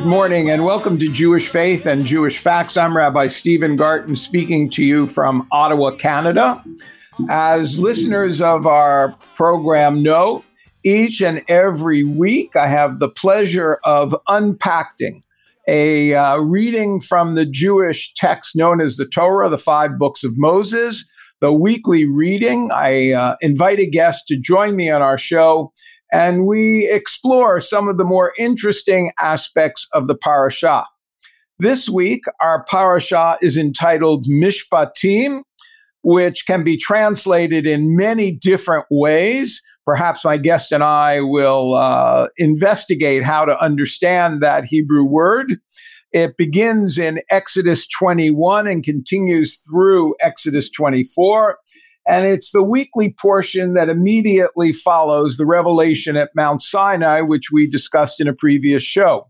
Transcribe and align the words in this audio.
Good 0.00 0.08
morning 0.08 0.48
and 0.48 0.64
welcome 0.64 0.98
to 0.98 1.12
Jewish 1.12 1.48
Faith 1.48 1.84
and 1.84 2.06
Jewish 2.06 2.38
Facts. 2.38 2.78
I'm 2.78 2.96
Rabbi 2.96 3.28
Steven 3.28 3.76
Garten 3.76 4.16
speaking 4.16 4.70
to 4.70 4.82
you 4.82 5.06
from 5.06 5.46
Ottawa, 5.52 5.90
Canada. 5.90 6.64
As 7.28 7.78
listeners 7.78 8.40
of 8.40 8.66
our 8.66 9.14
program 9.34 10.02
know, 10.02 10.42
each 10.82 11.20
and 11.20 11.44
every 11.48 12.02
week 12.02 12.56
I 12.56 12.68
have 12.68 12.98
the 12.98 13.10
pleasure 13.10 13.78
of 13.84 14.16
unpacking 14.26 15.22
a 15.68 16.14
uh, 16.14 16.38
reading 16.38 17.02
from 17.02 17.34
the 17.34 17.44
Jewish 17.44 18.14
text 18.14 18.56
known 18.56 18.80
as 18.80 18.96
the 18.96 19.06
Torah, 19.06 19.50
the 19.50 19.58
five 19.58 19.98
books 19.98 20.24
of 20.24 20.32
Moses, 20.38 21.04
the 21.40 21.52
weekly 21.52 22.06
reading. 22.06 22.70
I 22.72 23.12
uh, 23.12 23.36
invite 23.42 23.80
a 23.80 23.86
guest 23.86 24.28
to 24.28 24.40
join 24.40 24.76
me 24.76 24.88
on 24.88 25.02
our 25.02 25.18
show 25.18 25.72
and 26.12 26.46
we 26.46 26.88
explore 26.90 27.60
some 27.60 27.88
of 27.88 27.98
the 27.98 28.04
more 28.04 28.32
interesting 28.38 29.12
aspects 29.18 29.86
of 29.92 30.08
the 30.08 30.16
parasha. 30.16 30.84
This 31.58 31.88
week, 31.88 32.22
our 32.40 32.64
parasha 32.64 33.36
is 33.42 33.56
entitled 33.56 34.26
Mishpatim, 34.26 35.42
which 36.02 36.46
can 36.46 36.64
be 36.64 36.76
translated 36.76 37.66
in 37.66 37.96
many 37.96 38.34
different 38.34 38.86
ways. 38.90 39.62
Perhaps 39.84 40.24
my 40.24 40.36
guest 40.36 40.72
and 40.72 40.82
I 40.82 41.20
will 41.20 41.74
uh, 41.74 42.28
investigate 42.38 43.24
how 43.24 43.44
to 43.44 43.62
understand 43.62 44.40
that 44.42 44.64
Hebrew 44.64 45.04
word. 45.04 45.58
It 46.12 46.36
begins 46.36 46.98
in 46.98 47.20
Exodus 47.30 47.86
21 47.88 48.66
and 48.66 48.82
continues 48.82 49.58
through 49.58 50.14
Exodus 50.20 50.70
24. 50.70 51.58
And 52.06 52.26
it's 52.26 52.50
the 52.50 52.62
weekly 52.62 53.14
portion 53.18 53.74
that 53.74 53.88
immediately 53.88 54.72
follows 54.72 55.36
the 55.36 55.46
revelation 55.46 56.16
at 56.16 56.30
Mount 56.34 56.62
Sinai, 56.62 57.20
which 57.20 57.50
we 57.52 57.68
discussed 57.68 58.20
in 58.20 58.28
a 58.28 58.34
previous 58.34 58.82
show. 58.82 59.28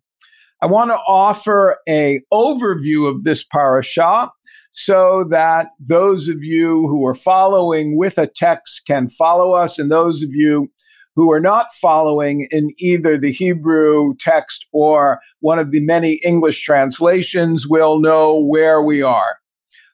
I 0.62 0.66
want 0.66 0.90
to 0.90 0.98
offer 1.08 1.78
a 1.88 2.20
overview 2.32 3.08
of 3.08 3.24
this 3.24 3.44
parasha 3.44 4.30
so 4.72 5.24
that 5.30 5.68
those 5.80 6.28
of 6.28 6.44
you 6.44 6.86
who 6.88 7.04
are 7.06 7.14
following 7.14 7.98
with 7.98 8.18
a 8.18 8.26
text 8.26 8.82
can 8.86 9.10
follow 9.10 9.52
us, 9.52 9.78
and 9.78 9.90
those 9.90 10.22
of 10.22 10.30
you 10.32 10.68
who 11.16 11.32
are 11.32 11.40
not 11.40 11.74
following 11.74 12.46
in 12.50 12.70
either 12.78 13.18
the 13.18 13.32
Hebrew 13.32 14.14
text 14.20 14.66
or 14.72 15.20
one 15.40 15.58
of 15.58 15.72
the 15.72 15.84
many 15.84 16.20
English 16.24 16.62
translations 16.62 17.66
will 17.66 17.98
know 17.98 18.38
where 18.40 18.80
we 18.80 19.02
are. 19.02 19.39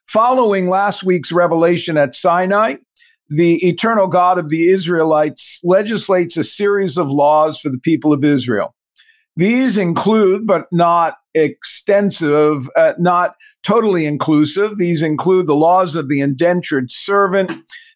Following 0.07 0.69
last 0.69 1.03
week's 1.03 1.33
revelation 1.33 1.97
at 1.97 2.15
Sinai, 2.15 2.75
the 3.29 3.55
eternal 3.67 4.07
God 4.07 4.39
of 4.39 4.49
the 4.49 4.69
Israelites 4.69 5.59
legislates 5.65 6.37
a 6.37 6.45
series 6.45 6.97
of 6.97 7.11
laws 7.11 7.59
for 7.59 7.69
the 7.69 7.79
people 7.79 8.13
of 8.13 8.23
Israel. 8.23 8.73
These 9.35 9.77
include, 9.77 10.47
but 10.47 10.65
not 10.71 11.15
extensive, 11.33 12.69
uh, 12.77 12.93
not 12.97 13.35
totally 13.63 14.05
inclusive. 14.05 14.77
These 14.77 15.01
include 15.01 15.45
the 15.45 15.55
laws 15.55 15.97
of 15.97 16.07
the 16.07 16.21
indentured 16.21 16.89
servant, 16.89 17.51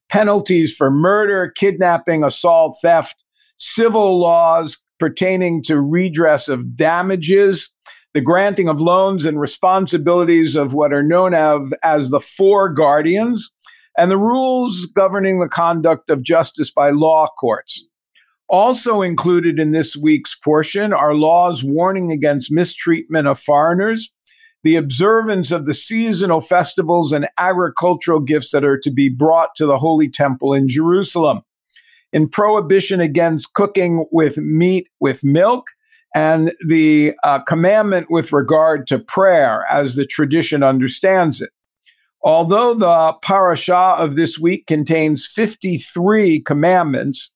penalties 0.09 0.76
for 0.76 0.92
murder, 0.92 1.52
kidnapping, 1.56 2.26
assault, 2.26 2.78
theft, 2.82 3.23
civil 3.58 4.20
laws 4.20 4.84
pertaining 5.00 5.64
to 5.64 5.80
redress 5.80 6.50
of 6.50 6.76
damages, 6.76 7.70
the 8.14 8.22
granting 8.22 8.67
of 8.67 8.81
loans 8.81 9.26
and 9.26 9.40
responsibilities 9.40 10.56
of 10.56 10.73
what 10.73 10.92
are 10.92 11.04
known 11.04 11.34
of 11.34 11.73
as 11.84 12.09
the 12.09 12.20
four 12.20 12.70
guardians, 12.70 13.52
and 13.98 14.12
the 14.12 14.17
rules 14.17 14.86
governing 14.88 15.40
the 15.40 15.50
conduct 15.50 16.09
of 16.09 16.23
justice 16.23 16.71
by 16.71 16.89
law 16.89 17.27
courts. 17.39 17.86
Also 18.48 19.02
included 19.02 19.60
in 19.60 19.71
this 19.71 19.95
week's 19.95 20.36
portion 20.36 20.92
are 20.92 21.14
laws 21.14 21.64
warning 21.64 22.11
against 22.11 22.52
mistreatment 22.52 23.27
of 23.27 23.39
foreigners, 23.39 24.14
the 24.64 24.76
observance 24.76 25.52
of 25.52 25.66
the 25.66 25.73
seasonal 25.73 26.42
festivals 26.42 27.14
and 27.14 27.30
agricultural 27.38 28.20
gifts 28.20 28.52
that 28.52 28.66
are 28.66 28.77
to 28.77 28.92
be 28.92 29.08
brought 29.08 29.55
to 29.55 29.66
the 29.66 29.80
Holy 29.80 30.10
Temple 30.10 30.54
in 30.54 30.67
Jerusalem, 30.67 31.42
in 32.11 32.27
prohibition 32.27 33.00
against 33.00 33.54
cooking 33.54 34.05
with 34.11 34.38
meat 34.38 34.89
with 35.00 35.23
milk, 35.23 35.67
and 36.14 36.54
the 36.67 37.14
uh, 37.23 37.39
commandment 37.39 38.08
with 38.10 38.33
regard 38.33 38.88
to 38.88 38.99
prayer 38.99 39.66
as 39.70 39.95
the 39.95 40.05
tradition 40.05 40.64
understands 40.64 41.42
it. 41.42 41.52
Although 42.23 42.73
the 42.76 43.14
parasha 43.23 43.76
of 43.76 44.16
this 44.16 44.38
week 44.38 44.67
contains 44.67 45.26
53 45.26 46.42
commandments, 46.42 47.33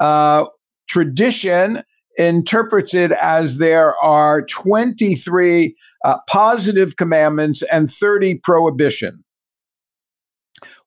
uh, 0.00 0.46
tradition 0.88 1.82
interprets 2.16 2.94
it 2.94 3.12
as 3.12 3.58
there 3.58 3.94
are 4.02 4.42
23 4.46 5.76
uh, 6.04 6.18
positive 6.28 6.96
commandments 6.96 7.62
and 7.70 7.92
30 7.92 8.36
prohibition. 8.36 9.24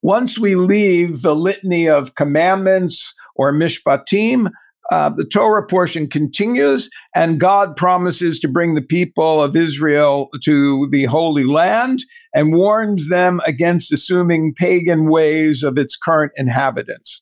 Once 0.01 0.37
we 0.37 0.55
leave 0.55 1.21
the 1.21 1.35
litany 1.35 1.87
of 1.87 2.15
commandments 2.15 3.13
or 3.35 3.51
mishpatim, 3.51 4.51
uh, 4.91 5.09
the 5.09 5.25
Torah 5.25 5.65
portion 5.65 6.07
continues, 6.07 6.89
and 7.13 7.39
God 7.39 7.75
promises 7.75 8.39
to 8.39 8.47
bring 8.47 8.75
the 8.75 8.81
people 8.81 9.41
of 9.41 9.55
Israel 9.55 10.29
to 10.43 10.87
the 10.91 11.05
Holy 11.05 11.43
Land 11.43 12.05
and 12.33 12.53
warns 12.53 13.09
them 13.09 13.41
against 13.45 13.91
assuming 13.91 14.53
pagan 14.55 15.09
ways 15.09 15.63
of 15.63 15.77
its 15.77 15.97
current 15.97 16.31
inhabitants. 16.37 17.21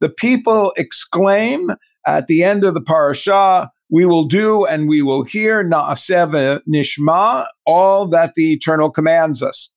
The 0.00 0.08
people 0.08 0.72
exclaim 0.76 1.70
at 2.06 2.26
the 2.26 2.42
end 2.44 2.64
of 2.64 2.74
the 2.74 2.80
parasha, 2.80 3.70
we 3.90 4.06
will 4.06 4.24
do 4.24 4.64
and 4.64 4.88
we 4.88 5.02
will 5.02 5.24
hear 5.24 5.64
na'aseh 5.64 6.60
nishma, 6.68 7.46
all 7.66 8.06
that 8.08 8.34
the 8.34 8.52
Eternal 8.52 8.90
commands 8.90 9.42
us. 9.42 9.70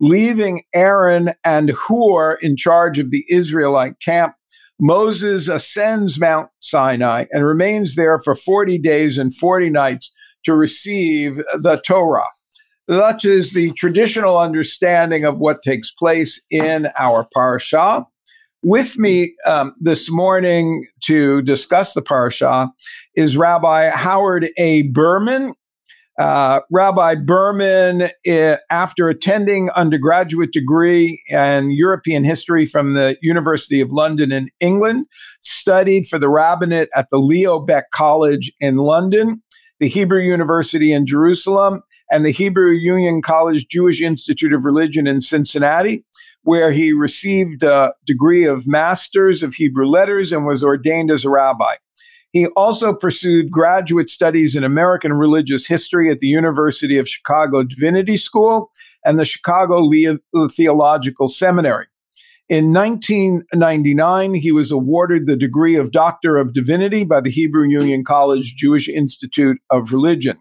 Leaving 0.00 0.62
Aaron 0.74 1.32
and 1.44 1.70
Hur 1.70 2.34
in 2.34 2.56
charge 2.56 2.98
of 2.98 3.10
the 3.10 3.24
Israelite 3.28 4.00
camp, 4.00 4.34
Moses 4.80 5.48
ascends 5.48 6.20
Mount 6.20 6.50
Sinai 6.60 7.24
and 7.32 7.44
remains 7.44 7.96
there 7.96 8.20
for 8.20 8.34
40 8.34 8.78
days 8.78 9.18
and 9.18 9.34
40 9.34 9.70
nights 9.70 10.12
to 10.44 10.54
receive 10.54 11.36
the 11.36 11.82
Torah. 11.84 12.28
That 12.86 13.24
is 13.24 13.52
the 13.52 13.72
traditional 13.72 14.38
understanding 14.38 15.24
of 15.24 15.38
what 15.38 15.62
takes 15.62 15.90
place 15.90 16.40
in 16.50 16.88
our 16.98 17.28
parsha. 17.36 18.06
With 18.62 18.98
me 18.98 19.34
um, 19.46 19.74
this 19.78 20.10
morning 20.10 20.86
to 21.04 21.42
discuss 21.42 21.92
the 21.92 22.02
parsha 22.02 22.70
is 23.14 23.36
Rabbi 23.36 23.90
Howard 23.90 24.50
A. 24.56 24.82
Berman. 24.82 25.54
Uh, 26.18 26.60
Rabbi 26.72 27.14
Berman, 27.14 28.10
uh, 28.28 28.56
after 28.70 29.08
attending 29.08 29.70
undergraduate 29.70 30.50
degree 30.52 31.22
in 31.28 31.70
European 31.70 32.24
history 32.24 32.66
from 32.66 32.94
the 32.94 33.16
University 33.22 33.80
of 33.80 33.92
London 33.92 34.32
in 34.32 34.48
England, 34.58 35.06
studied 35.40 36.08
for 36.08 36.18
the 36.18 36.28
rabbinate 36.28 36.88
at 36.96 37.08
the 37.10 37.18
Leo 37.18 37.64
Baeck 37.64 37.84
College 37.92 38.52
in 38.58 38.78
London, 38.78 39.40
the 39.78 39.86
Hebrew 39.86 40.20
University 40.20 40.92
in 40.92 41.06
Jerusalem, 41.06 41.82
and 42.10 42.26
the 42.26 42.32
Hebrew 42.32 42.72
Union 42.72 43.22
College 43.22 43.68
Jewish 43.68 44.00
Institute 44.00 44.52
of 44.52 44.64
Religion 44.64 45.06
in 45.06 45.20
Cincinnati, 45.20 46.04
where 46.42 46.72
he 46.72 46.92
received 46.92 47.62
a 47.62 47.94
degree 48.06 48.44
of 48.44 48.66
Masters 48.66 49.44
of 49.44 49.54
Hebrew 49.54 49.86
Letters 49.86 50.32
and 50.32 50.46
was 50.46 50.64
ordained 50.64 51.12
as 51.12 51.24
a 51.24 51.30
rabbi. 51.30 51.76
He 52.32 52.46
also 52.48 52.92
pursued 52.92 53.50
graduate 53.50 54.10
studies 54.10 54.54
in 54.54 54.64
American 54.64 55.14
religious 55.14 55.66
history 55.66 56.10
at 56.10 56.18
the 56.18 56.26
University 56.26 56.98
of 56.98 57.08
Chicago 57.08 57.62
Divinity 57.62 58.16
School 58.16 58.70
and 59.04 59.18
the 59.18 59.24
Chicago 59.24 59.78
Le- 59.78 60.48
Theological 60.50 61.28
Seminary. 61.28 61.86
In 62.48 62.72
1999, 62.72 64.34
he 64.34 64.52
was 64.52 64.70
awarded 64.70 65.26
the 65.26 65.36
degree 65.36 65.76
of 65.76 65.92
Doctor 65.92 66.38
of 66.38 66.54
Divinity 66.54 67.04
by 67.04 67.20
the 67.20 67.30
Hebrew 67.30 67.68
Union 67.68 68.04
College 68.04 68.54
Jewish 68.56 68.88
Institute 68.88 69.58
of 69.70 69.92
Religion. 69.92 70.38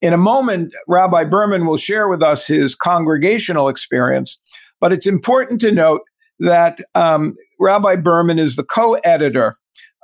In 0.00 0.12
a 0.12 0.18
moment, 0.18 0.74
Rabbi 0.88 1.24
Berman 1.24 1.66
will 1.66 1.76
share 1.76 2.08
with 2.08 2.22
us 2.22 2.46
his 2.46 2.74
congregational 2.74 3.68
experience, 3.68 4.38
but 4.80 4.92
it's 4.92 5.06
important 5.06 5.60
to 5.62 5.72
note 5.72 6.02
that 6.40 6.80
um, 6.94 7.34
Rabbi 7.60 7.96
Berman 7.96 8.38
is 8.38 8.56
the 8.56 8.64
co 8.64 8.94
editor 9.04 9.54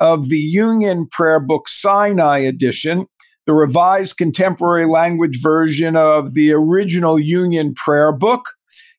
of 0.00 0.28
the 0.28 0.38
Union 0.38 1.06
Prayer 1.06 1.38
Book 1.38 1.68
Sinai 1.68 2.38
edition, 2.38 3.06
the 3.46 3.52
revised 3.52 4.16
contemporary 4.16 4.86
language 4.86 5.38
version 5.42 5.96
of 5.96 6.34
the 6.34 6.52
original 6.52 7.18
Union 7.18 7.74
Prayer 7.74 8.12
Book. 8.12 8.50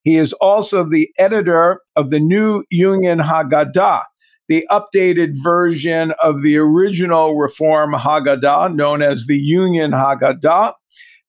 He 0.03 0.18
is 0.18 0.33
also 0.33 0.83
the 0.83 1.09
editor 1.18 1.81
of 1.95 2.09
the 2.09 2.19
new 2.19 2.63
Union 2.69 3.19
Haggadah, 3.19 4.03
the 4.48 4.68
updated 4.69 5.33
version 5.42 6.13
of 6.24 6.44
the 6.44 6.57
original 6.57 7.36
Reform 7.36 7.94
Haggadah, 7.94 8.75
known 8.75 9.01
as 9.01 9.25
the 9.27 9.38
Union 9.38 9.92
Haggadah. 9.92 10.74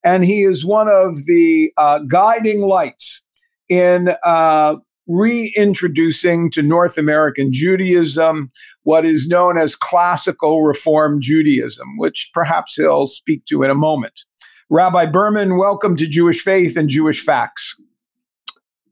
And 0.04 0.24
he 0.24 0.42
is 0.42 0.64
one 0.64 0.88
of 0.88 1.14
the 1.26 1.72
uh, 1.76 2.00
guiding 2.00 2.62
lights 2.62 3.24
in 3.68 4.14
uh, 4.24 4.76
reintroducing 5.06 6.50
to 6.52 6.62
North 6.62 6.96
American 6.96 7.52
Judaism 7.52 8.50
what 8.82 9.04
is 9.04 9.26
known 9.26 9.58
as 9.58 9.74
classical 9.76 10.62
Reform 10.62 11.20
Judaism, 11.20 11.96
which 11.98 12.30
perhaps 12.32 12.76
he'll 12.76 13.06
speak 13.06 13.44
to 13.46 13.62
in 13.62 13.70
a 13.70 13.74
moment. 13.74 14.24
Rabbi 14.70 15.06
Berman, 15.06 15.58
welcome 15.58 15.96
to 15.96 16.06
Jewish 16.06 16.40
Faith 16.40 16.76
and 16.76 16.88
Jewish 16.88 17.22
Facts. 17.22 17.76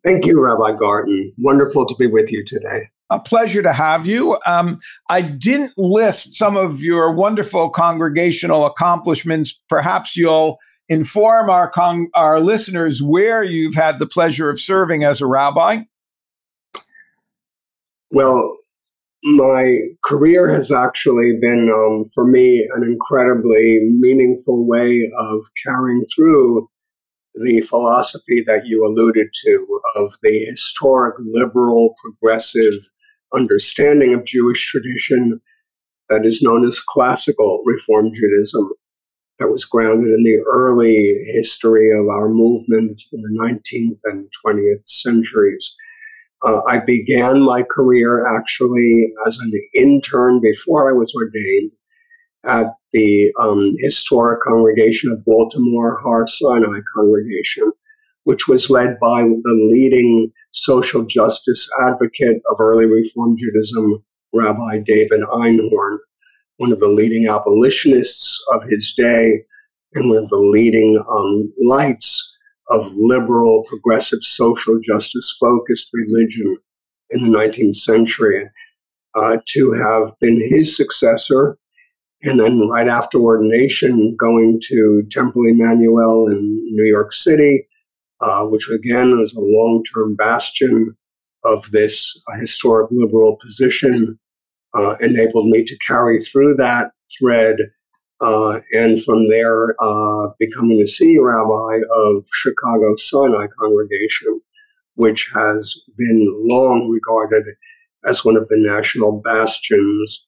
Thank 0.05 0.27
you, 0.27 0.43
Rabbi 0.43 0.79
Garten. 0.79 1.33
Wonderful 1.39 1.87
to 1.87 1.95
be 1.99 2.07
with 2.07 2.33
you 2.33 2.45
today. 2.45 2.89
A 3.11 3.19
pleasure 3.19 3.63
to 3.63 3.73
have 3.73 4.07
you. 4.07 4.39
Um, 4.47 4.79
I 5.09 5.21
didn't 5.21 5.73
list 5.77 6.37
some 6.37 6.57
of 6.57 6.83
your 6.83 7.13
wonderful 7.13 7.69
congregational 7.71 8.67
accomplishments. 8.67 9.61
Perhaps 9.69 10.17
you'll 10.17 10.59
inform 10.89 11.51
our 11.51 11.69
con- 11.69 12.09
our 12.15 12.41
listeners 12.41 13.03
where 13.03 13.43
you've 13.43 13.75
had 13.75 13.99
the 13.99 14.07
pleasure 14.07 14.49
of 14.49 14.61
serving 14.61 15.03
as 15.03 15.21
a 15.21 15.27
rabbi. 15.27 15.79
Well, 18.11 18.59
my 19.23 19.79
career 20.05 20.49
has 20.49 20.73
actually 20.73 21.39
been, 21.41 21.71
um, 21.71 22.09
for 22.15 22.27
me, 22.27 22.69
an 22.75 22.83
incredibly 22.83 23.81
meaningful 24.01 24.67
way 24.67 25.11
of 25.19 25.43
carrying 25.65 26.05
through 26.15 26.69
the 27.35 27.61
philosophy 27.61 28.43
that 28.47 28.67
you 28.67 28.85
alluded 28.85 29.29
to 29.45 29.81
of 29.95 30.13
the 30.23 30.47
historic 30.47 31.15
liberal 31.21 31.95
progressive 32.03 32.75
understanding 33.33 34.15
of 34.15 34.25
Jewish 34.25 34.67
tradition 34.71 35.41
that 36.09 36.27
is 36.27 36.43
known 36.43 36.67
as 36.67 36.81
classical 36.81 37.63
Reform 37.65 38.11
Judaism, 38.13 38.71
that 39.39 39.51
was 39.51 39.65
grounded 39.65 40.13
in 40.13 40.25
the 40.25 40.43
early 40.53 41.15
history 41.33 41.91
of 41.93 42.09
our 42.09 42.29
movement 42.29 43.01
in 43.13 43.21
the 43.21 43.39
19th 43.41 44.01
and 44.05 44.29
20th 44.45 44.87
centuries. 44.87 45.77
Uh, 46.43 46.61
I 46.67 46.79
began 46.79 47.43
my 47.43 47.63
career 47.63 48.27
actually 48.27 49.13
as 49.27 49.39
an 49.39 49.53
intern 49.75 50.41
before 50.41 50.91
I 50.91 50.97
was 50.97 51.15
ordained 51.15 51.73
at 52.45 52.75
the 52.93 53.33
um, 53.39 53.75
historic 53.79 54.41
congregation 54.43 55.13
of 55.13 55.25
Baltimore, 55.25 56.01
Har 56.03 56.27
Sinai 56.27 56.81
congregation, 56.95 57.71
which 58.25 58.49
was 58.49 58.71
led 58.71 58.99
by 59.01 59.23
the 59.23 59.69
leading 59.71 60.33
social 60.53 61.05
justice 61.05 61.69
advocate 61.83 62.41
of 62.51 62.57
early 62.59 62.87
Reform 62.87 63.37
Judaism, 63.37 64.03
Rabbi 64.33 64.83
David 64.87 65.21
Einhorn, 65.21 65.99
one 66.57 66.73
of 66.73 66.81
the 66.81 66.89
leading 66.89 67.29
abolitionists 67.29 68.43
of 68.53 68.63
his 68.69 68.95
day 68.97 69.45
and 69.95 70.09
one 70.09 70.19
of 70.25 70.31
the 70.31 70.39
leading 70.39 71.03
um, 71.11 71.53
lights 71.65 72.35
of 72.71 72.93
liberal, 72.95 73.65
progressive, 73.69 74.21
social 74.23 74.79
justice 74.83 75.37
focused 75.39 75.91
religion 75.93 76.57
in 77.11 77.23
the 77.23 77.39
19th 77.39 77.77
century. 77.77 78.49
Uh, 79.17 79.39
to 79.49 79.73
have 79.73 80.13
been 80.21 80.41
his 80.41 80.77
successor, 80.77 81.59
and 82.23 82.39
then 82.39 82.69
right 82.69 82.87
after 82.87 83.19
ordination, 83.19 84.15
going 84.17 84.61
to 84.69 85.03
Temple 85.11 85.47
Emmanuel 85.47 86.29
in 86.29 86.41
New 86.71 86.85
York 86.85 87.13
City, 87.13 87.67
uh, 88.21 88.45
which 88.45 88.69
again 88.71 89.19
was 89.19 89.35
a 89.35 89.41
long 89.41 89.83
term 89.93 90.15
bastion 90.15 90.97
of 91.45 91.69
this 91.73 92.17
uh, 92.33 92.39
historic 92.39 92.89
liberal 92.93 93.37
position, 93.43 94.17
uh, 94.75 94.95
enabled 95.01 95.49
me 95.49 95.65
to 95.65 95.77
carry 95.79 96.23
through 96.23 96.55
that 96.55 96.93
thread 97.19 97.57
uh, 98.21 98.61
and 98.73 99.03
from 99.03 99.29
there 99.29 99.75
uh, 99.81 100.29
becoming 100.39 100.79
the 100.79 100.87
senior 100.87 101.25
rabbi 101.27 101.79
of 101.95 102.25
Chicago 102.33 102.95
Sinai 102.97 103.47
congregation, 103.59 104.41
which 104.95 105.31
has 105.35 105.75
been 105.97 106.27
long 106.47 106.91
regarded 106.91 107.45
as 108.05 108.25
one 108.25 108.37
of 108.37 108.49
the 108.49 108.57
national 108.59 109.21
bastions 109.23 110.25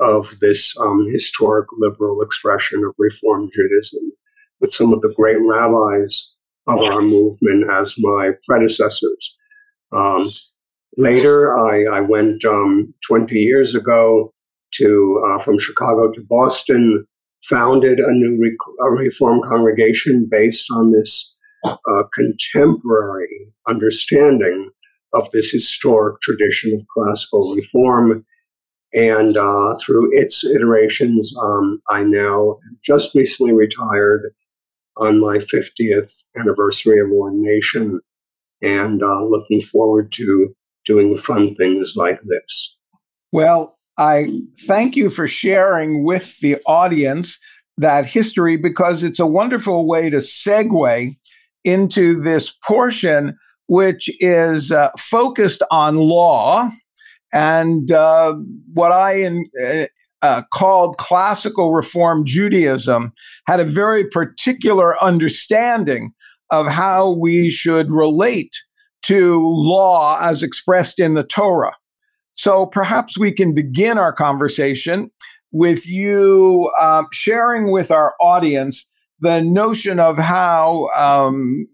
of 0.00 0.36
this 0.40 0.76
um, 0.78 1.06
historic 1.12 1.66
liberal 1.78 2.20
expression 2.20 2.84
of 2.84 2.94
Reform 2.98 3.48
Judaism, 3.54 4.12
with 4.60 4.74
some 4.74 4.92
of 4.92 5.00
the 5.00 5.14
great 5.16 5.38
rabbis 5.48 6.34
of 6.66 6.80
our 6.80 7.00
movement 7.00 7.70
as 7.70 7.94
my 7.98 8.32
predecessors. 8.48 9.36
Um, 9.92 10.32
later, 10.96 11.56
I, 11.56 11.84
I 11.84 12.00
went 12.00 12.44
um, 12.44 12.92
20 13.06 13.36
years 13.36 13.74
ago 13.74 14.32
to 14.72 15.24
uh, 15.26 15.38
from 15.38 15.60
Chicago 15.60 16.10
to 16.10 16.26
Boston 16.28 17.06
founded 17.48 17.98
a 18.00 18.12
new 18.12 18.38
re- 18.40 18.56
a 18.80 18.90
reform 18.90 19.40
congregation 19.48 20.26
based 20.30 20.66
on 20.72 20.92
this 20.92 21.34
uh, 21.64 22.02
contemporary 22.14 23.52
understanding 23.66 24.70
of 25.12 25.30
this 25.32 25.50
historic 25.50 26.20
tradition 26.20 26.72
of 26.74 26.86
classical 26.96 27.54
reform. 27.54 28.24
And 28.94 29.36
uh, 29.36 29.76
through 29.84 30.16
its 30.18 30.44
iterations, 30.44 31.34
um, 31.40 31.82
I 31.90 32.02
now 32.02 32.58
just 32.84 33.14
recently 33.14 33.52
retired 33.52 34.32
on 34.96 35.20
my 35.20 35.38
50th 35.38 36.12
anniversary 36.36 37.00
of 37.00 37.10
ordination 37.10 38.00
and 38.62 39.02
uh, 39.02 39.24
looking 39.24 39.60
forward 39.60 40.12
to 40.12 40.54
doing 40.86 41.16
fun 41.16 41.54
things 41.56 41.94
like 41.96 42.20
this. 42.24 42.76
Well, 43.32 43.75
I 43.98 44.42
thank 44.66 44.96
you 44.96 45.10
for 45.10 45.26
sharing 45.26 46.04
with 46.04 46.38
the 46.40 46.58
audience 46.66 47.38
that 47.78 48.06
history 48.06 48.56
because 48.56 49.02
it's 49.02 49.20
a 49.20 49.26
wonderful 49.26 49.86
way 49.86 50.10
to 50.10 50.18
segue 50.18 51.16
into 51.64 52.20
this 52.20 52.54
portion, 52.66 53.36
which 53.66 54.10
is 54.20 54.70
uh, 54.70 54.90
focused 54.98 55.62
on 55.70 55.96
law 55.96 56.70
and 57.32 57.90
uh, 57.90 58.34
what 58.72 58.92
I 58.92 59.14
in, 59.14 59.46
uh, 59.62 59.84
uh 60.22 60.42
called 60.52 60.96
classical 60.96 61.72
Reform 61.72 62.24
Judaism 62.24 63.12
had 63.46 63.60
a 63.60 63.64
very 63.64 64.08
particular 64.08 65.02
understanding 65.02 66.12
of 66.50 66.66
how 66.66 67.10
we 67.10 67.50
should 67.50 67.90
relate 67.90 68.56
to 69.02 69.46
law 69.46 70.18
as 70.20 70.42
expressed 70.42 70.98
in 70.98 71.14
the 71.14 71.24
Torah. 71.24 71.74
So 72.36 72.66
perhaps 72.66 73.18
we 73.18 73.32
can 73.32 73.54
begin 73.54 73.98
our 73.98 74.12
conversation 74.12 75.10
with 75.52 75.88
you 75.88 76.70
uh, 76.78 77.04
sharing 77.12 77.70
with 77.70 77.90
our 77.90 78.14
audience 78.20 78.86
the 79.20 79.40
notion 79.40 79.98
of 79.98 80.18
how 80.18 80.88
um, 80.96 81.66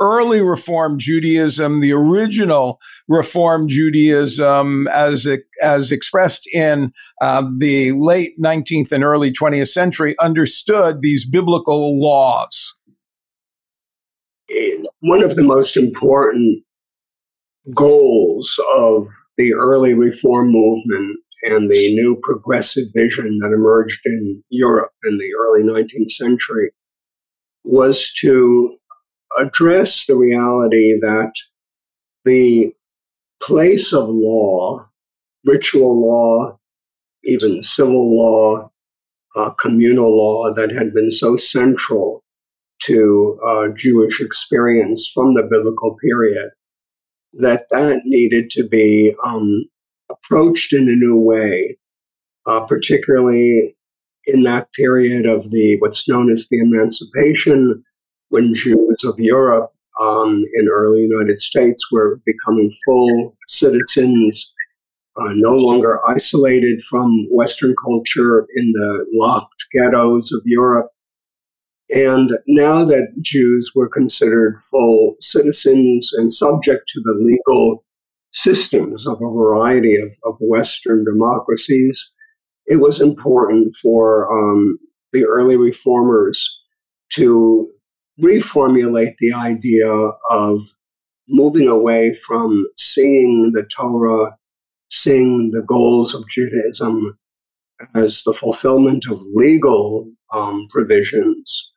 early 0.00 0.40
Reform 0.40 0.98
Judaism, 0.98 1.80
the 1.80 1.92
original 1.92 2.78
Reform 3.08 3.68
Judaism, 3.68 4.86
as 4.88 5.28
as 5.60 5.92
expressed 5.92 6.48
in 6.52 6.92
uh, 7.20 7.48
the 7.58 7.92
late 7.92 8.40
19th 8.40 8.92
and 8.92 9.02
early 9.02 9.32
20th 9.32 9.68
century, 9.68 10.14
understood 10.20 11.02
these 11.02 11.28
biblical 11.28 12.00
laws. 12.00 12.74
One 15.00 15.22
of 15.22 15.34
the 15.34 15.44
most 15.44 15.76
important 15.76 16.64
goals 17.74 18.58
of 18.76 19.08
the 19.40 19.54
early 19.54 19.94
reform 19.94 20.50
movement 20.50 21.18
and 21.44 21.70
the 21.70 21.94
new 21.94 22.20
progressive 22.22 22.84
vision 22.94 23.38
that 23.38 23.54
emerged 23.54 24.00
in 24.04 24.44
Europe 24.50 24.92
in 25.04 25.16
the 25.16 25.30
early 25.40 25.62
19th 25.62 26.10
century 26.10 26.70
was 27.64 28.12
to 28.18 28.76
address 29.38 30.04
the 30.04 30.14
reality 30.14 30.98
that 31.00 31.32
the 32.26 32.70
place 33.42 33.94
of 33.94 34.10
law, 34.10 34.86
ritual 35.46 35.98
law, 35.98 36.58
even 37.24 37.62
civil 37.62 38.14
law, 38.14 38.70
uh, 39.36 39.50
communal 39.58 40.14
law 40.14 40.52
that 40.52 40.70
had 40.70 40.92
been 40.92 41.10
so 41.10 41.38
central 41.38 42.22
to 42.82 43.40
uh, 43.46 43.68
Jewish 43.74 44.20
experience 44.20 45.10
from 45.14 45.32
the 45.32 45.48
biblical 45.50 45.96
period 46.02 46.50
that 47.34 47.66
that 47.70 48.02
needed 48.04 48.50
to 48.50 48.66
be 48.66 49.14
um, 49.24 49.64
approached 50.10 50.72
in 50.72 50.88
a 50.88 50.92
new 50.92 51.16
way, 51.16 51.78
uh, 52.46 52.60
particularly 52.60 53.76
in 54.26 54.42
that 54.42 54.72
period 54.72 55.26
of 55.26 55.50
the 55.50 55.78
what's 55.80 56.08
known 56.08 56.30
as 56.30 56.46
the 56.50 56.58
emancipation, 56.58 57.82
when 58.28 58.54
Jews 58.54 59.04
of 59.04 59.14
Europe 59.18 59.72
um, 60.00 60.44
in 60.54 60.68
early 60.68 61.02
United 61.02 61.40
States 61.40 61.90
were 61.90 62.20
becoming 62.24 62.72
full 62.84 63.36
citizens, 63.48 64.52
uh, 65.16 65.32
no 65.34 65.52
longer 65.52 66.00
isolated 66.08 66.82
from 66.88 67.26
Western 67.30 67.74
culture 67.84 68.46
in 68.56 68.72
the 68.72 69.06
locked 69.12 69.66
ghettos 69.72 70.32
of 70.32 70.42
Europe, 70.44 70.88
and 71.92 72.38
now 72.46 72.84
that 72.84 73.12
Jews 73.20 73.72
were 73.74 73.88
considered 73.88 74.60
full 74.70 75.16
citizens 75.20 76.10
and 76.16 76.32
subject 76.32 76.88
to 76.88 77.00
the 77.00 77.14
legal 77.20 77.84
systems 78.32 79.06
of 79.06 79.14
a 79.20 79.30
variety 79.30 79.96
of, 79.96 80.14
of 80.24 80.36
Western 80.40 81.04
democracies, 81.04 82.12
it 82.66 82.76
was 82.76 83.00
important 83.00 83.74
for 83.74 84.30
um, 84.32 84.78
the 85.12 85.24
early 85.24 85.56
reformers 85.56 86.62
to 87.14 87.68
reformulate 88.22 89.14
the 89.18 89.32
idea 89.32 89.92
of 90.30 90.60
moving 91.28 91.66
away 91.66 92.14
from 92.14 92.66
seeing 92.76 93.50
the 93.52 93.64
Torah, 93.64 94.36
seeing 94.90 95.50
the 95.50 95.62
goals 95.62 96.14
of 96.14 96.28
Judaism 96.28 97.18
as 97.96 98.22
the 98.22 98.34
fulfillment 98.34 99.06
of 99.10 99.20
legal 99.32 100.08
um, 100.32 100.68
provisions 100.70 101.69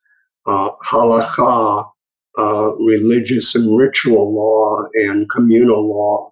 uh, 0.46 0.72
halakha, 0.86 1.90
uh, 2.38 2.76
religious 2.80 3.56
and 3.56 3.78
ritual 3.78 4.34
law, 4.34 4.88
and 4.94 5.30
communal 5.30 5.88
law, 5.90 6.32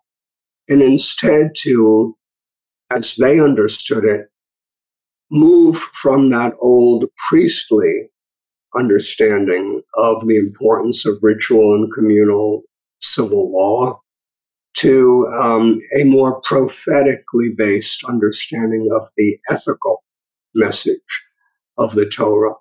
and 0.69 0.81
instead 0.81 1.51
to, 1.55 2.15
as 2.91 3.15
they 3.15 3.39
understood 3.39 4.05
it, 4.05 4.27
move 5.31 5.77
from 5.77 6.29
that 6.29 6.53
old 6.61 7.05
priestly 7.29 8.09
understanding 8.75 9.81
of 9.95 10.27
the 10.27 10.37
importance 10.37 11.05
of 11.05 11.17
ritual 11.21 11.75
and 11.75 11.93
communal 11.93 12.63
civil 13.01 13.51
law 13.51 13.99
to 14.73 15.27
um, 15.27 15.81
a 15.99 16.03
more 16.05 16.41
prophetically 16.41 17.49
based 17.57 18.03
understanding 18.05 18.89
of 18.95 19.07
the 19.17 19.37
ethical 19.49 20.03
message 20.55 20.99
of 21.77 21.93
the 21.93 22.05
Torah. 22.05 22.53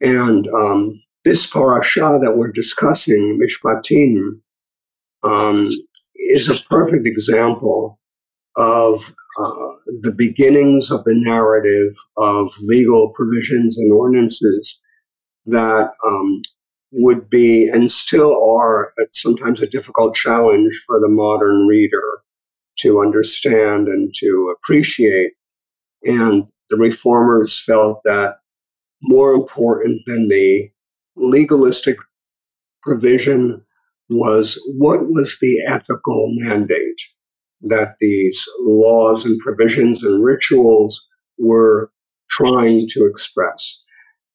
And 0.00 0.48
um, 0.48 1.02
this 1.24 1.46
parasha 1.46 2.18
that 2.22 2.36
we're 2.36 2.52
discussing, 2.52 3.38
Mishpatim, 3.38 4.40
um, 5.22 5.70
is 6.16 6.48
a 6.48 6.60
perfect 6.68 7.06
example 7.06 7.98
of 8.56 9.12
uh, 9.38 9.68
the 10.02 10.12
beginnings 10.12 10.90
of 10.90 11.04
the 11.04 11.14
narrative 11.14 11.94
of 12.16 12.48
legal 12.60 13.10
provisions 13.10 13.78
and 13.78 13.92
ordinances 13.92 14.80
that 15.46 15.92
um, 16.06 16.42
would 16.92 17.30
be 17.30 17.68
and 17.68 17.90
still 17.90 18.42
are 18.50 18.92
sometimes 19.12 19.62
a 19.62 19.66
difficult 19.66 20.14
challenge 20.14 20.74
for 20.86 20.98
the 20.98 21.08
modern 21.08 21.66
reader 21.66 22.02
to 22.78 23.00
understand 23.00 23.88
and 23.88 24.12
to 24.18 24.54
appreciate. 24.56 25.32
And 26.02 26.44
the 26.70 26.76
reformers 26.76 27.62
felt 27.62 28.00
that 28.04 28.38
more 29.02 29.32
important 29.32 30.02
than 30.06 30.28
the 30.28 30.70
legalistic 31.16 31.96
provision 32.82 33.64
was 34.08 34.60
what 34.76 35.08
was 35.08 35.38
the 35.40 35.60
ethical 35.66 36.28
mandate 36.32 37.00
that 37.62 37.94
these 38.00 38.44
laws 38.60 39.24
and 39.24 39.38
provisions 39.40 40.02
and 40.02 40.24
rituals 40.24 41.06
were 41.38 41.92
trying 42.30 42.88
to 42.88 43.06
express. 43.06 43.82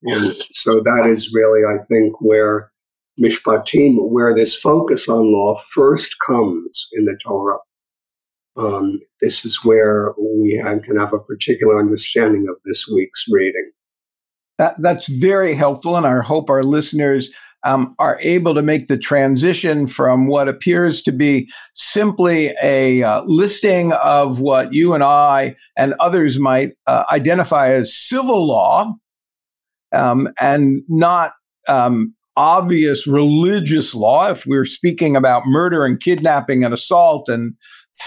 And 0.04 0.36
so 0.52 0.80
that 0.82 1.08
is 1.08 1.34
really, 1.34 1.62
I 1.66 1.84
think, 1.86 2.22
where 2.22 2.72
Mishpatim, 3.20 3.96
where 4.12 4.36
this 4.36 4.56
focus 4.56 5.08
on 5.08 5.32
law 5.32 5.58
first 5.72 6.16
comes 6.26 6.88
in 6.94 7.06
the 7.06 7.18
Torah. 7.24 7.58
Um, 8.58 9.00
this 9.22 9.44
is 9.46 9.64
where 9.64 10.14
we 10.18 10.62
can 10.64 10.98
have 10.98 11.14
a 11.14 11.20
particular 11.20 11.80
understanding 11.80 12.48
of 12.50 12.56
this 12.64 12.88
week's 12.88 13.26
reading. 13.30 13.72
That, 14.58 14.76
that's 14.80 15.08
very 15.08 15.54
helpful, 15.54 15.98
and 15.98 16.08
I 16.08 16.22
hope 16.22 16.50
our 16.50 16.64
listeners 16.64 17.30
um, 17.66 17.96
are 17.98 18.20
able 18.22 18.54
to 18.54 18.62
make 18.62 18.88
the 18.88 18.98
transition 18.98 19.88
from 19.88 20.28
what 20.28 20.48
appears 20.48 21.02
to 21.02 21.12
be 21.12 21.50
simply 21.74 22.54
a 22.62 23.02
uh, 23.02 23.24
listing 23.26 23.92
of 23.94 24.40
what 24.40 24.72
you 24.72 24.94
and 24.94 25.04
I 25.04 25.56
and 25.76 25.96
others 26.00 26.40
might 26.40 26.74
uh, 26.86 27.06
identify 27.12 27.74
as 27.74 27.98
civil 27.98 28.48
law 28.48 28.94
um, 29.92 30.30
and 30.40 30.84
not 30.88 31.34
um, 31.68 32.14
obvious 32.38 33.08
religious 33.08 33.96
law. 33.96 34.30
If 34.30 34.46
we're 34.46 34.66
speaking 34.66 35.16
about 35.16 35.48
murder 35.48 35.86
and 35.86 36.00
kidnapping 36.00 36.64
and 36.64 36.74
assault 36.74 37.28
and 37.30 37.56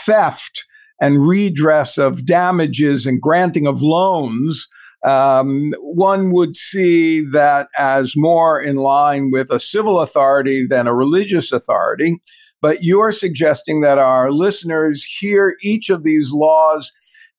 theft 0.06 0.64
and 1.00 1.26
redress 1.26 1.98
of 1.98 2.26
damages 2.26 3.06
and 3.06 3.20
granting 3.20 3.66
of 3.66 3.82
loans, 3.82 4.68
um, 5.04 5.72
one 5.80 6.32
would 6.32 6.56
see 6.56 7.24
that 7.32 7.68
as 7.78 8.14
more 8.16 8.60
in 8.60 8.76
line 8.76 9.30
with 9.30 9.50
a 9.50 9.60
civil 9.60 10.00
authority 10.00 10.66
than 10.66 10.86
a 10.86 10.94
religious 10.94 11.52
authority. 11.52 12.20
But 12.60 12.82
you're 12.82 13.12
suggesting 13.12 13.82
that 13.82 13.98
our 13.98 14.32
listeners 14.32 15.04
hear 15.04 15.56
each 15.62 15.90
of 15.90 16.02
these 16.02 16.32
laws 16.32 16.90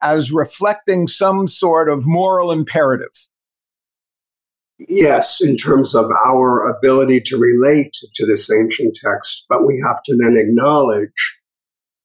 as 0.02 0.32
reflecting 0.32 1.08
some 1.08 1.48
sort 1.48 1.90
of 1.90 2.08
moral 2.08 2.52
imperative. 2.52 3.28
Yes, 4.88 5.42
in 5.42 5.58
terms 5.58 5.94
of 5.94 6.06
our 6.26 6.70
ability 6.70 7.20
to 7.26 7.38
relate 7.38 7.92
to 8.14 8.26
this 8.26 8.50
ancient 8.50 8.98
text, 9.04 9.46
but 9.50 9.68
we 9.68 9.84
have 9.86 10.02
to 10.04 10.18
then 10.24 10.38
acknowledge 10.38 11.12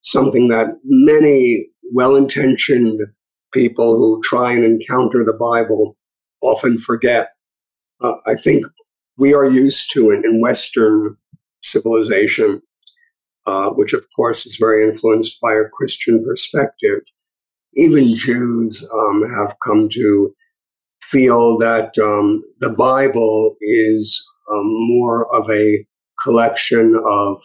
something 0.01 0.49
that 0.49 0.77
many 0.85 1.69
well 1.93 2.17
intentioned 2.17 3.01
people 3.55 3.97
who 3.97 4.21
try 4.23 4.53
and 4.53 4.65
encounter 4.65 5.25
the 5.25 5.33
Bible 5.33 5.97
often 6.43 6.79
forget. 6.79 7.31
Uh, 8.03 8.17
I 8.27 8.35
think 8.35 8.67
we 9.17 9.33
are 9.33 9.49
used 9.49 9.93
to 9.93 10.11
it 10.11 10.25
in 10.25 10.41
Western 10.41 11.17
civilization, 11.63 12.61
uh, 13.47 13.71
which 13.71 13.93
of 13.93 14.05
course 14.15 14.45
is 14.45 14.57
very 14.57 14.87
influenced 14.87 15.41
by 15.41 15.55
a 15.55 15.69
Christian 15.73 16.23
perspective. 16.25 17.01
Even 17.77 18.17
Jews 18.17 18.87
um, 18.93 19.23
have 19.31 19.57
come 19.65 19.89
to 19.91 20.35
feel 21.01 21.57
that 21.59 21.97
um, 21.99 22.43
the 22.61 22.71
Bible 22.71 23.57
is 23.61 24.23
um, 24.51 24.67
more 24.89 25.35
of 25.35 25.49
a 25.51 25.87
collection 26.23 27.01
of 27.07 27.43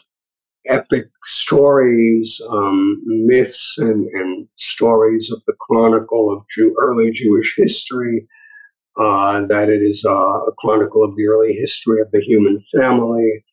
epic 0.67 1.05
stories, 1.23 2.41
um, 2.49 3.01
myths, 3.05 3.77
and, 3.77 4.07
and, 4.07 4.38
stories 4.59 5.31
of 5.31 5.41
the 5.47 5.55
chronicle 5.59 6.31
of 6.31 6.43
Jew, 6.55 6.75
early 6.81 7.11
Jewish 7.11 7.55
history. 7.57 8.27
Uh, 8.97 9.45
that 9.45 9.69
it 9.69 9.81
is 9.81 10.03
uh, 10.05 10.11
a 10.11 10.51
chronicle 10.57 11.03
of 11.05 11.15
the 11.15 11.25
early 11.27 11.53
history 11.53 12.01
of 12.01 12.11
the 12.11 12.19
human 12.19 12.61
family, 12.75 13.45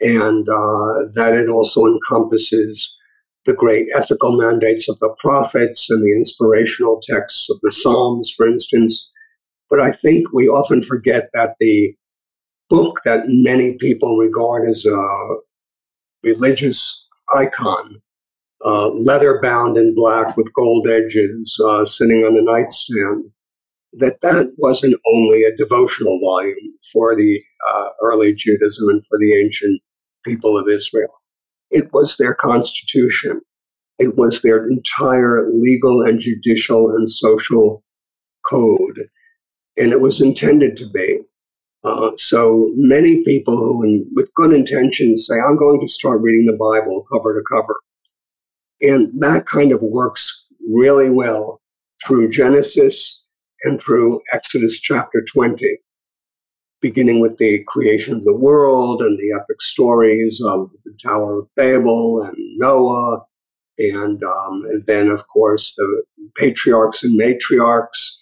and 0.00 0.46
uh, 0.46 1.06
that 1.14 1.32
it 1.34 1.48
also 1.48 1.86
encompasses 1.86 2.94
the 3.46 3.54
great 3.54 3.88
ethical 3.94 4.36
mandates 4.36 4.88
of 4.88 4.98
the 4.98 5.14
prophets 5.20 5.88
and 5.90 6.02
the 6.02 6.12
inspirational 6.12 7.00
texts 7.02 7.48
of 7.50 7.58
the 7.62 7.70
Psalms, 7.70 8.32
for 8.36 8.46
instance. 8.46 9.10
But 9.70 9.80
I 9.80 9.90
think 9.90 10.32
we 10.32 10.48
often 10.48 10.82
forget 10.82 11.30
that 11.32 11.54
the 11.60 11.94
book 12.68 13.00
that 13.04 13.24
many 13.26 13.76
people 13.78 14.16
regard 14.16 14.68
as 14.68 14.84
a 14.84 15.28
religious 16.22 17.06
icon, 17.34 18.00
uh, 18.64 18.88
leather 18.90 19.40
bound 19.42 19.76
in 19.76 19.94
black 19.94 20.36
with 20.36 20.52
gold 20.54 20.88
edges, 20.88 21.58
uh, 21.64 21.84
sitting 21.84 22.24
on 22.24 22.36
a 22.38 22.42
nightstand, 22.42 23.24
that 23.92 24.20
that 24.22 24.52
wasn't 24.56 24.98
only 25.12 25.44
a 25.44 25.54
devotional 25.56 26.18
volume 26.20 26.56
for 26.92 27.14
the 27.14 27.40
uh, 27.68 27.88
early 28.02 28.34
Judaism 28.34 28.88
and 28.88 29.06
for 29.06 29.18
the 29.18 29.38
ancient 29.38 29.80
people 30.24 30.58
of 30.58 30.68
Israel. 30.68 31.12
It 31.70 31.92
was 31.92 32.16
their 32.16 32.34
constitution. 32.34 33.40
It 33.98 34.16
was 34.16 34.42
their 34.42 34.66
entire 34.68 35.46
legal 35.48 36.02
and 36.02 36.20
judicial 36.20 36.90
and 36.90 37.08
social 37.10 37.84
code. 38.44 39.08
And 39.76 39.92
it 39.92 40.00
was 40.00 40.20
intended 40.20 40.76
to 40.78 40.88
be. 40.88 41.20
Uh, 41.84 42.12
so 42.16 42.70
many 42.76 43.22
people 43.24 43.56
who, 43.56 44.06
with 44.14 44.32
good 44.34 44.52
intentions, 44.54 45.26
say, 45.28 45.34
I'm 45.34 45.58
going 45.58 45.80
to 45.80 45.88
start 45.88 46.22
reading 46.22 46.46
the 46.46 46.56
Bible 46.58 47.04
cover 47.12 47.34
to 47.34 47.44
cover. 47.54 47.76
And 48.80 49.12
that 49.20 49.46
kind 49.46 49.72
of 49.72 49.80
works 49.82 50.46
really 50.68 51.10
well 51.10 51.60
through 52.04 52.30
Genesis 52.30 53.22
and 53.64 53.80
through 53.80 54.20
Exodus 54.32 54.80
chapter 54.80 55.24
20, 55.32 55.78
beginning 56.80 57.20
with 57.20 57.38
the 57.38 57.64
creation 57.66 58.14
of 58.14 58.24
the 58.24 58.36
world 58.36 59.00
and 59.00 59.18
the 59.18 59.32
epic 59.40 59.62
stories 59.62 60.40
of 60.44 60.70
the 60.84 60.96
Tower 61.02 61.40
of 61.40 61.54
Babel 61.56 62.22
and 62.22 62.36
Noah. 62.58 63.24
And, 63.78 64.22
um, 64.22 64.64
and 64.66 64.84
then, 64.86 65.08
of 65.08 65.26
course, 65.28 65.74
the 65.76 66.02
patriarchs 66.36 67.02
and 67.02 67.18
matriarchs 67.18 68.18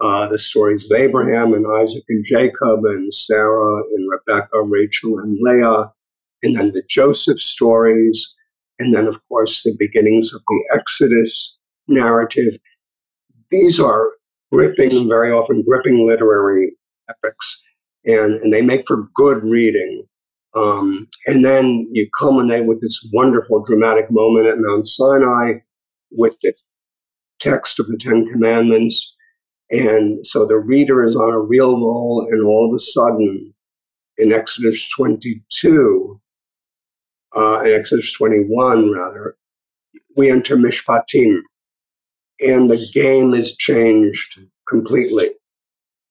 uh, 0.00 0.26
the 0.26 0.38
stories 0.38 0.84
of 0.84 0.98
Abraham 0.98 1.54
and 1.54 1.66
Isaac 1.80 2.04
and 2.08 2.24
Jacob 2.26 2.84
and 2.84 3.12
Sarah 3.12 3.82
and 3.94 4.10
Rebecca, 4.10 4.62
Rachel 4.62 5.18
and 5.18 5.38
Leah, 5.40 5.90
and 6.42 6.56
then 6.56 6.72
the 6.72 6.82
Joseph 6.88 7.40
stories, 7.40 8.35
and 8.78 8.94
then, 8.94 9.06
of 9.06 9.20
course, 9.28 9.62
the 9.62 9.74
beginnings 9.78 10.32
of 10.32 10.42
the 10.46 10.64
Exodus 10.74 11.58
narrative. 11.88 12.56
These 13.50 13.80
are 13.80 14.10
gripping, 14.52 15.08
very 15.08 15.30
often 15.30 15.62
gripping 15.62 16.06
literary 16.06 16.76
epics, 17.08 17.62
and, 18.04 18.34
and 18.34 18.52
they 18.52 18.62
make 18.62 18.86
for 18.86 19.08
good 19.14 19.42
reading. 19.42 20.04
Um, 20.54 21.08
and 21.26 21.44
then 21.44 21.88
you 21.92 22.08
culminate 22.18 22.66
with 22.66 22.80
this 22.80 23.08
wonderful 23.12 23.64
dramatic 23.64 24.06
moment 24.10 24.46
at 24.46 24.58
Mount 24.58 24.86
Sinai 24.86 25.54
with 26.10 26.38
the 26.40 26.54
text 27.38 27.78
of 27.78 27.86
the 27.88 27.98
Ten 27.98 28.26
Commandments 28.26 29.16
and 29.70 30.24
so 30.24 30.46
the 30.46 30.58
reader 30.58 31.04
is 31.04 31.16
on 31.16 31.32
a 31.32 31.40
real 31.40 31.72
roll, 31.80 32.26
and 32.30 32.44
all 32.44 32.68
of 32.68 32.74
a 32.74 32.78
sudden, 32.78 33.52
in 34.18 34.32
Exodus 34.32 34.88
22, 34.96 36.20
uh, 37.36 37.58
Exodus 37.58 38.12
21, 38.14 38.92
rather, 38.92 39.36
we 40.16 40.30
enter 40.30 40.56
Mishpatim, 40.56 41.40
and 42.40 42.70
the 42.70 42.86
game 42.94 43.34
is 43.34 43.56
changed 43.56 44.40
completely. 44.68 45.30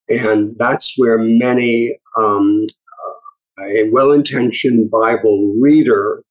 And 0.08 0.54
that's 0.56 0.94
where 0.96 1.18
many, 1.18 1.98
um, 2.16 2.66
uh, 3.58 3.64
a 3.64 3.90
well 3.90 4.12
intentioned 4.12 4.90
Bible 4.90 5.56
reader 5.60 6.22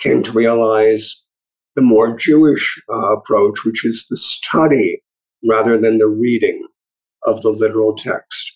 came 0.00 0.22
to 0.24 0.32
realize 0.32 1.22
the 1.76 1.82
more 1.82 2.16
Jewish 2.16 2.82
uh, 2.92 3.12
approach, 3.12 3.64
which 3.64 3.84
is 3.84 4.06
the 4.10 4.16
study 4.16 5.02
rather 5.48 5.78
than 5.78 5.98
the 5.98 6.08
reading 6.08 6.66
of 7.24 7.40
the 7.42 7.50
literal 7.50 7.94
text. 7.94 8.52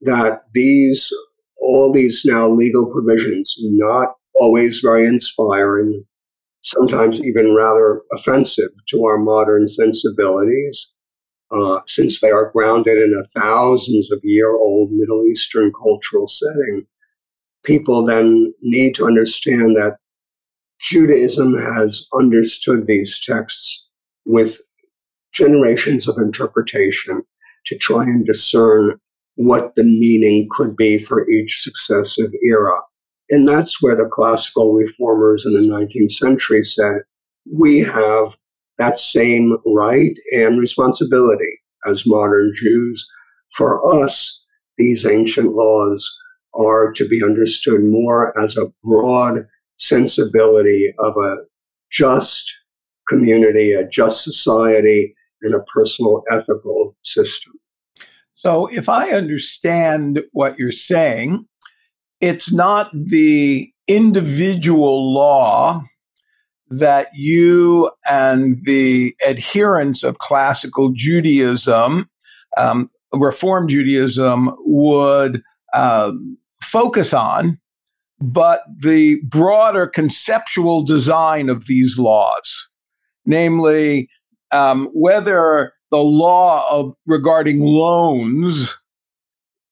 That 0.00 0.42
these, 0.54 1.12
all 1.58 1.92
these 1.92 2.22
now 2.24 2.48
legal 2.48 2.90
provisions, 2.90 3.54
not 3.60 4.14
always 4.40 4.80
very 4.80 5.06
inspiring, 5.06 6.04
sometimes 6.60 7.24
even 7.24 7.54
rather 7.54 8.02
offensive 8.12 8.70
to 8.88 9.04
our 9.04 9.18
modern 9.18 9.68
sensibilities, 9.68 10.92
uh, 11.50 11.80
since 11.86 12.20
they 12.20 12.30
are 12.30 12.50
grounded 12.52 12.98
in 12.98 13.14
a 13.14 13.40
thousands 13.40 14.10
of 14.10 14.20
year 14.22 14.54
old 14.54 14.90
Middle 14.92 15.24
Eastern 15.26 15.72
cultural 15.72 16.26
setting, 16.26 16.86
people 17.64 18.04
then 18.04 18.52
need 18.62 18.94
to 18.96 19.06
understand 19.06 19.76
that 19.76 19.96
Judaism 20.80 21.54
has 21.54 22.06
understood 22.14 22.86
these 22.86 23.20
texts 23.24 23.86
with 24.24 24.60
generations 25.32 26.08
of 26.08 26.18
interpretation 26.18 27.22
to 27.66 27.78
try 27.78 28.04
and 28.04 28.24
discern 28.24 28.98
what 29.36 29.74
the 29.76 29.84
meaning 29.84 30.48
could 30.50 30.76
be 30.76 30.98
for 30.98 31.28
each 31.28 31.62
successive 31.62 32.32
era. 32.42 32.80
And 33.30 33.48
that's 33.48 33.82
where 33.82 33.96
the 33.96 34.06
classical 34.06 34.72
reformers 34.72 35.44
in 35.44 35.52
the 35.54 35.60
19th 35.60 36.12
century 36.12 36.64
said, 36.64 37.02
we 37.52 37.80
have 37.80 38.36
that 38.78 38.98
same 38.98 39.56
right 39.66 40.16
and 40.32 40.60
responsibility 40.60 41.60
as 41.86 42.06
modern 42.06 42.52
Jews. 42.54 43.08
For 43.56 44.02
us, 44.02 44.44
these 44.76 45.06
ancient 45.06 45.54
laws 45.54 46.08
are 46.54 46.92
to 46.92 47.08
be 47.08 47.22
understood 47.22 47.82
more 47.82 48.38
as 48.42 48.56
a 48.56 48.72
broad 48.84 49.46
sensibility 49.78 50.92
of 50.98 51.16
a 51.16 51.36
just 51.90 52.52
community, 53.08 53.72
a 53.72 53.86
just 53.88 54.22
society, 54.24 55.14
and 55.42 55.54
a 55.54 55.62
personal 55.74 56.22
ethical 56.32 56.96
system. 57.02 57.52
So, 58.32 58.66
if 58.66 58.88
I 58.88 59.10
understand 59.10 60.22
what 60.32 60.58
you're 60.58 60.72
saying, 60.72 61.46
it's 62.20 62.52
not 62.52 62.90
the 62.92 63.70
individual 63.86 65.14
law 65.14 65.82
that 66.68 67.08
you 67.14 67.90
and 68.10 68.58
the 68.64 69.14
adherents 69.26 70.02
of 70.02 70.18
classical 70.18 70.92
Judaism, 70.92 72.08
um, 72.56 72.90
Reform 73.12 73.68
Judaism, 73.68 74.52
would 74.60 75.42
um, 75.74 76.38
focus 76.62 77.14
on, 77.14 77.60
but 78.20 78.62
the 78.82 79.20
broader 79.28 79.86
conceptual 79.86 80.82
design 80.82 81.48
of 81.48 81.66
these 81.66 81.98
laws, 81.98 82.68
namely 83.24 84.08
um, 84.50 84.88
whether 84.92 85.72
the 85.90 85.98
law 85.98 86.64
of 86.70 86.94
regarding 87.06 87.60
loans 87.60 88.74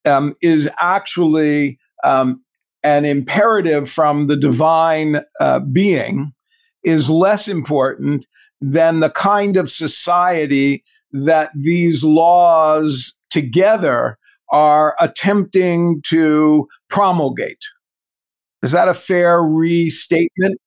um, 0.05 0.35
is 0.41 0.69
actually 0.79 1.79
um, 2.05 2.43
an 2.83 3.05
imperative 3.05 3.91
from 3.91 4.27
the 4.27 4.37
divine 4.37 5.23
uh, 5.41 5.59
being 5.61 6.33
is 6.85 7.09
less 7.09 7.49
important 7.49 8.27
than 8.61 9.01
the 9.01 9.11
kind 9.11 9.57
of 9.57 9.71
society 9.71 10.85
that 11.13 11.51
these 11.55 12.05
laws 12.05 13.15
together 13.31 14.19
are 14.53 14.95
attempting 15.01 16.03
to 16.07 16.69
promulgate. 16.91 17.59
Is 18.63 18.73
that 18.73 18.89
a 18.89 18.95
fair 18.95 19.43
restatement? 19.43 20.61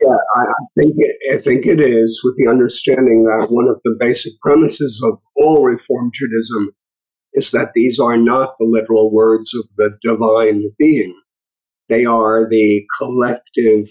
Yeah, 0.00 0.16
I, 0.36 0.44
think 0.78 0.94
it, 0.96 1.38
I 1.38 1.42
think 1.42 1.66
it 1.66 1.80
is, 1.80 2.20
with 2.22 2.34
the 2.36 2.50
understanding 2.50 3.24
that 3.24 3.48
one 3.50 3.68
of 3.68 3.80
the 3.84 3.96
basic 3.98 4.38
premises 4.40 5.00
of 5.02 5.18
all 5.36 5.64
Reform 5.64 6.10
Judaism 6.12 6.70
is 7.34 7.50
that 7.50 7.72
these 7.74 7.98
are 7.98 8.16
not 8.16 8.56
the 8.58 8.64
literal 8.64 9.12
words 9.12 9.54
of 9.54 9.64
the 9.76 9.96
divine 10.02 10.70
being. 10.78 11.18
They 11.88 12.04
are 12.04 12.48
the 12.48 12.86
collective 12.98 13.88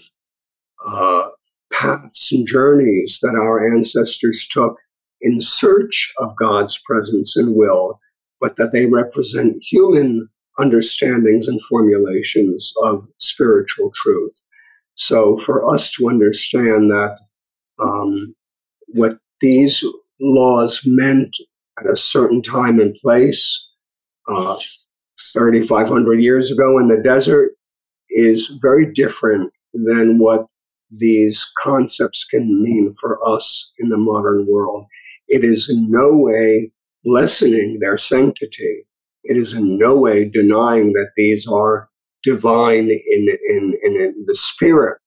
uh, 0.86 1.28
paths 1.72 2.32
and 2.32 2.46
journeys 2.46 3.18
that 3.22 3.34
our 3.34 3.74
ancestors 3.74 4.46
took 4.50 4.76
in 5.20 5.40
search 5.40 6.12
of 6.18 6.36
God's 6.36 6.80
presence 6.84 7.36
and 7.36 7.54
will, 7.54 7.98
but 8.40 8.56
that 8.56 8.72
they 8.72 8.86
represent 8.86 9.56
human 9.62 10.28
understandings 10.58 11.48
and 11.48 11.60
formulations 11.62 12.72
of 12.82 13.06
spiritual 13.18 13.92
truth. 14.02 14.32
So 14.94 15.38
for 15.38 15.72
us 15.72 15.90
to 15.92 16.08
understand 16.08 16.90
that 16.90 17.18
um, 17.78 18.34
what 18.88 19.18
these 19.40 19.84
laws 20.20 20.82
meant 20.86 21.36
at 21.78 21.90
a 21.90 21.96
certain 21.96 22.42
time 22.42 22.80
and 22.80 22.94
place, 23.02 23.68
uh, 24.28 24.56
3,500 25.32 26.20
years 26.20 26.50
ago 26.50 26.78
in 26.78 26.88
the 26.88 26.98
desert, 26.98 27.52
is 28.10 28.48
very 28.62 28.92
different 28.92 29.52
than 29.74 30.18
what 30.18 30.46
these 30.90 31.50
concepts 31.62 32.24
can 32.24 32.62
mean 32.62 32.94
for 33.00 33.18
us 33.28 33.72
in 33.78 33.88
the 33.88 33.96
modern 33.96 34.46
world. 34.48 34.86
It 35.28 35.44
is 35.44 35.68
in 35.68 35.90
no 35.90 36.16
way 36.16 36.70
lessening 37.04 37.78
their 37.80 37.98
sanctity. 37.98 38.86
It 39.24 39.36
is 39.36 39.54
in 39.54 39.76
no 39.76 39.98
way 39.98 40.24
denying 40.28 40.92
that 40.92 41.10
these 41.16 41.46
are 41.46 41.88
divine 42.22 42.88
in, 42.90 43.38
in, 43.48 43.74
in, 43.82 43.96
in 43.96 44.24
the 44.26 44.36
spirit, 44.36 44.98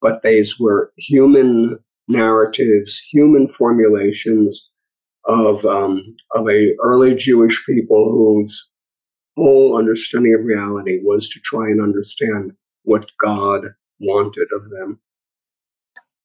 but 0.00 0.22
these 0.22 0.58
were 0.58 0.92
human 0.96 1.78
narratives, 2.08 3.00
human 3.12 3.48
formulations 3.52 4.69
of 5.30 5.64
um, 5.64 6.16
of 6.34 6.48
a 6.48 6.74
early 6.82 7.14
Jewish 7.14 7.64
people 7.66 8.10
whose 8.12 8.68
whole 9.36 9.76
understanding 9.76 10.34
of 10.34 10.44
reality 10.44 11.00
was 11.02 11.28
to 11.28 11.40
try 11.44 11.66
and 11.66 11.80
understand 11.80 12.52
what 12.82 13.06
God 13.24 13.68
wanted 14.00 14.48
of 14.52 14.68
them. 14.70 15.00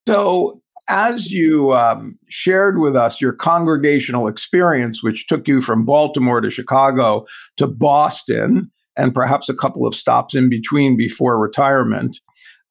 So, 0.07 0.61
as 0.87 1.31
you 1.31 1.73
um, 1.73 2.19
shared 2.29 2.79
with 2.79 2.95
us 2.95 3.19
your 3.19 3.33
congregational 3.33 4.27
experience, 4.27 5.01
which 5.01 5.27
took 5.27 5.47
you 5.47 5.61
from 5.61 5.85
Baltimore 5.85 6.41
to 6.41 6.51
Chicago 6.51 7.25
to 7.57 7.67
Boston, 7.67 8.71
and 8.97 9.13
perhaps 9.13 9.49
a 9.49 9.55
couple 9.55 9.87
of 9.87 9.95
stops 9.95 10.35
in 10.35 10.49
between 10.49 10.95
before 10.95 11.39
retirement, 11.39 12.19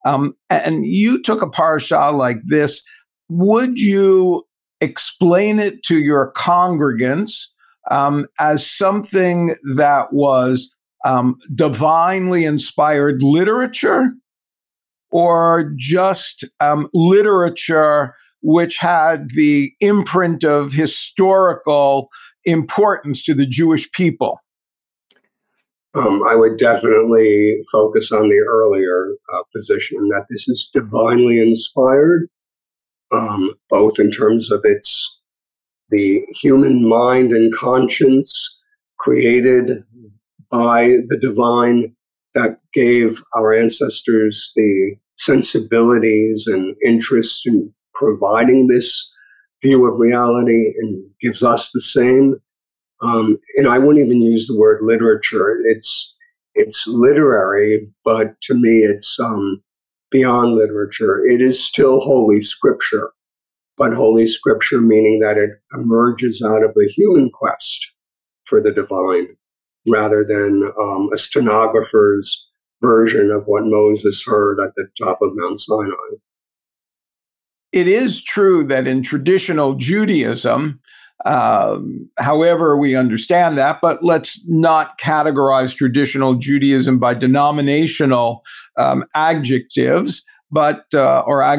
um, 0.05 0.33
and 0.49 0.85
you 0.85 1.21
took 1.21 1.41
a 1.41 1.47
parsha 1.49 2.13
like 2.13 2.37
this, 2.45 2.83
would 3.27 3.79
you 3.79 4.45
explain 4.81 5.59
it 5.59 5.83
to 5.83 5.97
your 5.97 6.31
congregants 6.33 7.47
um, 7.91 8.25
as 8.39 8.69
something 8.69 9.55
that 9.75 10.11
was 10.11 10.73
um, 11.05 11.37
divinely 11.53 12.45
inspired 12.45 13.21
literature 13.21 14.11
or 15.11 15.71
just 15.77 16.43
um, 16.59 16.89
literature 16.93 18.15
which 18.41 18.77
had 18.77 19.31
the 19.31 19.73
imprint 19.79 20.43
of 20.43 20.71
historical 20.71 22.09
importance 22.43 23.23
to 23.23 23.33
the 23.33 23.45
Jewish 23.45 23.91
people? 23.91 24.39
Um, 25.95 26.21
I 26.27 26.35
would 26.35 26.57
definitely 26.57 27.57
focus 27.71 28.11
on 28.11 28.29
the 28.29 28.39
earlier 28.47 29.15
uh, 29.33 29.41
position 29.55 29.97
that 30.09 30.25
this 30.29 30.47
is 30.47 30.69
divinely 30.73 31.39
inspired, 31.39 32.27
um, 33.15 33.53
both 33.69 33.99
in 33.99 34.11
terms 34.11 34.51
of 34.51 34.61
its 34.63 35.19
the 35.89 36.21
human 36.41 36.87
mind 36.87 37.31
and 37.31 37.53
conscience 37.53 38.57
created 38.97 39.83
by 40.49 40.97
the 41.07 41.19
divine 41.21 41.95
that 42.33 42.59
gave 42.73 43.21
our 43.35 43.53
ancestors 43.53 44.51
the 44.55 44.95
sensibilities 45.17 46.45
and 46.47 46.75
interest 46.83 47.47
in 47.47 47.73
providing 47.93 48.67
this 48.67 49.11
view 49.61 49.87
of 49.87 49.99
reality 49.99 50.73
and 50.79 51.09
gives 51.21 51.43
us 51.43 51.71
the 51.71 51.81
same. 51.81 52.35
Um, 53.01 53.37
and 53.57 53.67
I 53.67 53.79
wouldn't 53.79 54.05
even 54.05 54.21
use 54.21 54.47
the 54.47 54.57
word 54.57 54.81
literature. 54.81 55.61
It's 55.65 56.13
it's 56.55 56.87
literary, 56.87 57.87
but 58.05 58.39
to 58.43 58.53
me, 58.53 58.79
it's 58.79 59.19
um, 59.19 59.61
beyond 60.15 60.55
literature. 60.55 61.21
It 61.25 61.41
is 61.41 61.61
still 61.61 61.99
holy 61.99 62.41
scripture, 62.41 63.11
but 63.75 63.93
holy 63.93 64.25
scripture 64.25 64.79
meaning 64.79 65.19
that 65.19 65.37
it 65.37 65.49
emerges 65.73 66.41
out 66.41 66.63
of 66.63 66.73
the 66.73 66.89
human 66.95 67.29
quest 67.29 67.91
for 68.45 68.61
the 68.61 68.71
divine, 68.71 69.27
rather 69.85 70.23
than 70.23 70.71
um, 70.79 71.09
a 71.11 71.17
stenographer's 71.17 72.47
version 72.81 73.29
of 73.29 73.43
what 73.45 73.65
Moses 73.65 74.23
heard 74.25 74.59
at 74.61 74.71
the 74.77 74.87
top 74.97 75.19
of 75.21 75.31
Mount 75.33 75.59
Sinai. 75.59 76.15
It 77.73 77.89
is 77.89 78.23
true 78.23 78.65
that 78.67 78.87
in 78.87 79.03
traditional 79.03 79.73
Judaism, 79.73 80.79
Um, 81.23 82.09
however, 82.19 82.77
we 82.77 82.95
understand 82.95 83.57
that, 83.57 83.79
but 83.81 84.03
let's 84.03 84.45
not 84.47 84.99
categorize 84.99 85.75
traditional 85.75 86.35
Judaism 86.35 86.99
by 86.99 87.13
denominational 87.13 88.43
um, 88.77 89.05
adjectives, 89.15 90.23
but 90.51 90.85
uh, 90.93 91.23
or 91.25 91.41
uh, 91.41 91.55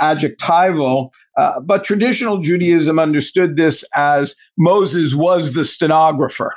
adjectival. 0.00 1.12
Uh, 1.36 1.60
but 1.60 1.84
traditional 1.84 2.38
Judaism 2.38 2.98
understood 2.98 3.56
this 3.56 3.84
as 3.96 4.36
Moses 4.58 5.14
was 5.14 5.54
the 5.54 5.64
stenographer. 5.64 6.52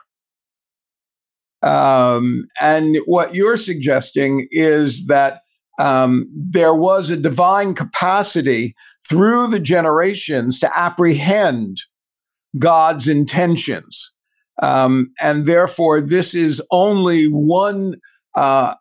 Um, 1.62 2.46
and 2.62 2.98
what 3.06 3.34
you're 3.34 3.58
suggesting 3.58 4.48
is 4.52 5.08
that 5.08 5.42
um, 5.80 6.30
there 6.36 6.76
was 6.76 7.10
a 7.10 7.18
divine 7.18 7.74
capacity 7.74 8.76
through 9.10 9.48
the 9.48 9.60
generations 9.60 10.60
to 10.60 10.78
apprehend 10.78 11.82
God's 12.58 13.08
intentions. 13.08 14.12
Um, 14.62 15.12
and 15.20 15.46
therefore, 15.46 16.02
this 16.02 16.34
is 16.34 16.62
only 16.72 17.26
one 17.26 17.96
uh, 18.36 18.76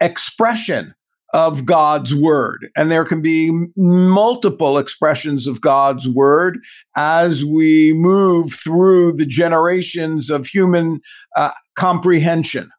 expression 0.00 0.94
of 1.34 1.66
God's 1.66 2.14
word. 2.14 2.68
And 2.76 2.92
there 2.92 3.04
can 3.04 3.20
be 3.20 3.50
multiple 3.76 4.78
expressions 4.78 5.48
of 5.48 5.60
God's 5.60 6.08
word 6.08 6.58
as 6.96 7.44
we 7.44 7.92
move 7.92 8.54
through 8.54 9.14
the 9.14 9.26
generations 9.26 10.30
of 10.30 10.46
human 10.46 11.00
uh, 11.36 11.50
comprehension. 11.74 12.70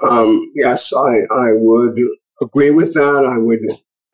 Um, 0.00 0.50
yes, 0.54 0.92
I, 0.94 1.18
I 1.30 1.52
would 1.52 1.98
agree 2.40 2.70
with 2.70 2.94
that. 2.94 3.26
I 3.26 3.38
would 3.38 3.60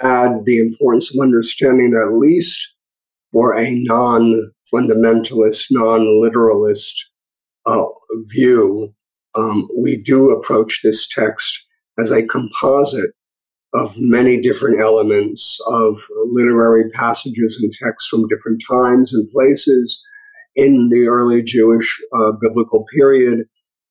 add 0.02 0.44
the 0.44 0.58
importance 0.58 1.14
of 1.14 1.22
understanding 1.22 1.94
at 1.94 2.14
least 2.14 2.73
for 3.34 3.58
a 3.58 3.68
non 3.68 4.52
fundamentalist, 4.72 5.66
non 5.72 6.22
literalist 6.22 6.94
uh, 7.66 7.84
view, 8.28 8.94
um, 9.34 9.68
we 9.76 10.00
do 10.00 10.30
approach 10.30 10.80
this 10.82 11.08
text 11.08 11.66
as 11.98 12.12
a 12.12 12.24
composite 12.26 13.10
of 13.74 13.96
many 13.98 14.40
different 14.40 14.80
elements 14.80 15.58
of 15.66 16.00
literary 16.30 16.88
passages 16.90 17.58
and 17.60 17.72
texts 17.72 18.08
from 18.08 18.28
different 18.28 18.62
times 18.70 19.12
and 19.12 19.28
places 19.32 20.00
in 20.54 20.88
the 20.90 21.08
early 21.08 21.42
Jewish 21.42 22.00
uh, 22.16 22.30
biblical 22.40 22.84
period 22.94 23.40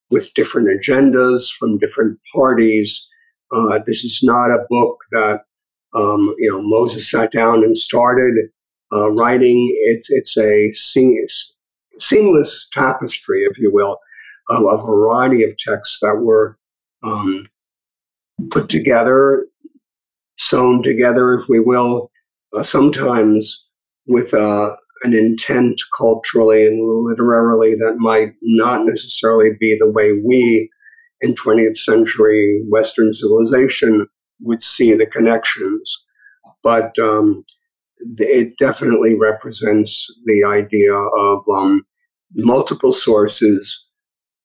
with 0.10 0.34
different 0.36 0.69
agendas 0.69 1.51
from 1.51 1.77
different 1.79 2.17
parties. 2.34 3.06
Uh, 3.53 3.79
this 3.86 4.06
is 4.06 4.21
not 4.23 4.51
a 4.51 4.65
book 4.69 4.99
that 5.12 5.41
um, 5.93 6.34
you 6.38 6.49
know 6.49 6.62
Moses 6.62 7.12
sat 7.12 7.34
down 7.34 7.56
and 7.56 7.77
started 7.77 8.36
uh, 8.93 9.12
writing. 9.12 9.75
It's 9.86 10.10
it's 10.10 10.38
a 10.38 10.71
seamless, 10.73 11.56
seamless 11.99 12.67
tapestry, 12.71 13.43
if 13.43 13.58
you 13.58 13.71
will, 13.71 13.97
of 14.49 14.63
a 14.63 14.84
variety 14.84 15.43
of 15.43 15.58
texts 15.58 15.99
that 16.01 16.17
were 16.21 16.58
um, 17.03 17.47
put 18.51 18.69
together, 18.69 19.45
sewn 20.38 20.84
together, 20.84 21.34
if 21.36 21.47
we 21.49 21.60
will, 21.60 22.12
uh, 22.53 22.63
sometimes 22.63 23.67
with 24.08 24.34
uh, 24.34 24.75
an 25.03 25.13
intent 25.13 25.82
culturally 25.97 26.65
and 26.65 26.79
literarily 27.06 27.75
that 27.75 27.95
might 27.97 28.34
not 28.41 28.86
necessarily 28.86 29.51
be 29.60 29.77
the 29.79 29.91
way 29.91 30.13
we 30.25 30.69
in 31.21 31.34
20th 31.34 31.77
century 31.77 32.63
Western 32.69 33.13
civilization 33.13 34.06
would 34.41 34.62
see 34.62 34.93
the 34.93 35.06
connections. 35.06 36.06
But 36.63 36.97
um, 36.99 37.45
it 38.18 38.58
definitely 38.58 39.18
represents 39.18 40.08
the 40.26 40.44
idea 40.44 40.94
of 40.94 41.44
um, 41.54 41.86
multiple 42.36 42.92
sources, 42.92 43.86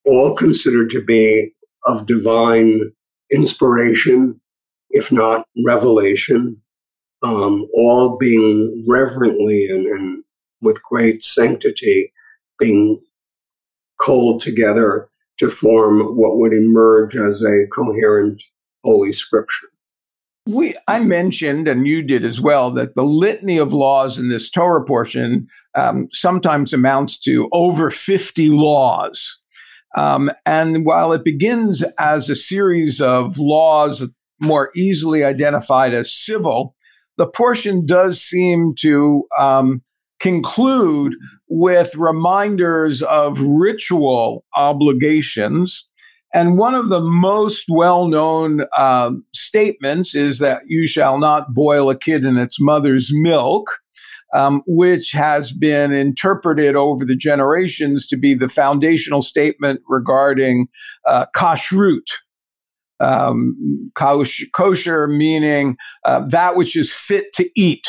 all 0.04 0.34
considered 0.34 0.90
to 0.90 1.02
be 1.02 1.52
of 1.86 2.06
divine 2.06 2.80
inspiration, 3.32 4.40
if 4.90 5.12
not 5.12 5.46
revelation, 5.64 6.60
um, 7.22 7.66
all 7.74 8.16
being 8.16 8.84
reverently 8.88 9.66
and, 9.68 9.86
and 9.86 10.24
with 10.60 10.82
great 10.82 11.24
sanctity 11.24 12.12
being 12.58 13.00
culled 13.98 14.40
together 14.40 15.08
to 15.38 15.48
form 15.48 16.16
what 16.16 16.38
would 16.38 16.52
emerge 16.52 17.16
as 17.16 17.42
a 17.42 17.66
coherent 17.72 18.42
holy 18.84 19.12
scripture. 19.12 19.68
We, 20.48 20.74
I 20.88 21.00
mentioned, 21.00 21.68
and 21.68 21.86
you 21.86 22.02
did 22.02 22.24
as 22.24 22.40
well, 22.40 22.70
that 22.70 22.94
the 22.94 23.02
litany 23.02 23.58
of 23.58 23.74
laws 23.74 24.18
in 24.18 24.30
this 24.30 24.48
Torah 24.48 24.82
portion 24.82 25.46
um, 25.74 26.08
sometimes 26.10 26.72
amounts 26.72 27.20
to 27.20 27.50
over 27.52 27.90
50 27.90 28.48
laws. 28.48 29.38
Um, 29.94 30.30
and 30.46 30.86
while 30.86 31.12
it 31.12 31.22
begins 31.22 31.84
as 31.98 32.30
a 32.30 32.36
series 32.36 32.98
of 32.98 33.38
laws 33.38 34.10
more 34.40 34.70
easily 34.74 35.22
identified 35.22 35.92
as 35.92 36.14
civil, 36.14 36.74
the 37.18 37.26
portion 37.26 37.84
does 37.84 38.18
seem 38.18 38.72
to 38.78 39.24
um, 39.38 39.82
conclude 40.18 41.14
with 41.48 41.94
reminders 41.94 43.02
of 43.02 43.38
ritual 43.42 44.46
obligations. 44.56 45.87
And 46.34 46.58
one 46.58 46.74
of 46.74 46.88
the 46.88 47.00
most 47.00 47.66
well 47.68 48.06
known 48.06 48.62
uh, 48.76 49.12
statements 49.34 50.14
is 50.14 50.38
that 50.40 50.62
you 50.66 50.86
shall 50.86 51.18
not 51.18 51.54
boil 51.54 51.90
a 51.90 51.98
kid 51.98 52.24
in 52.24 52.36
its 52.36 52.60
mother's 52.60 53.10
milk. 53.12 53.70
Um, 54.34 54.62
which 54.66 55.12
has 55.12 55.52
been 55.52 55.90
interpreted 55.90 56.76
over 56.76 57.02
the 57.02 57.16
generations 57.16 58.06
to 58.08 58.16
be 58.18 58.34
the 58.34 58.50
foundational 58.50 59.22
statement 59.22 59.80
regarding 59.88 60.68
uh, 61.06 61.24
kashrut. 61.34 62.02
Um, 63.00 63.90
kosher 63.94 65.06
meaning 65.08 65.78
uh, 66.04 66.20
that 66.28 66.56
which 66.56 66.76
is 66.76 66.92
fit 66.92 67.32
to 67.36 67.48
eat. 67.56 67.86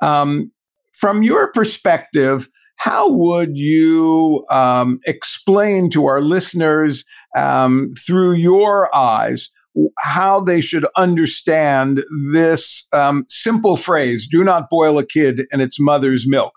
Um, 0.00 0.52
from 0.94 1.22
your 1.22 1.52
perspective, 1.52 2.48
how 2.76 3.10
would 3.10 3.56
you 3.56 4.44
um, 4.50 5.00
explain 5.06 5.90
to 5.90 6.06
our 6.06 6.20
listeners 6.20 7.04
um, 7.36 7.92
through 8.06 8.34
your 8.34 8.94
eyes 8.94 9.50
how 9.98 10.40
they 10.40 10.60
should 10.60 10.86
understand 10.96 12.02
this 12.32 12.86
um, 12.92 13.26
simple 13.28 13.76
phrase 13.76 14.26
do 14.30 14.42
not 14.42 14.70
boil 14.70 14.98
a 14.98 15.06
kid 15.06 15.46
in 15.52 15.60
its 15.60 15.78
mother's 15.78 16.26
milk 16.26 16.52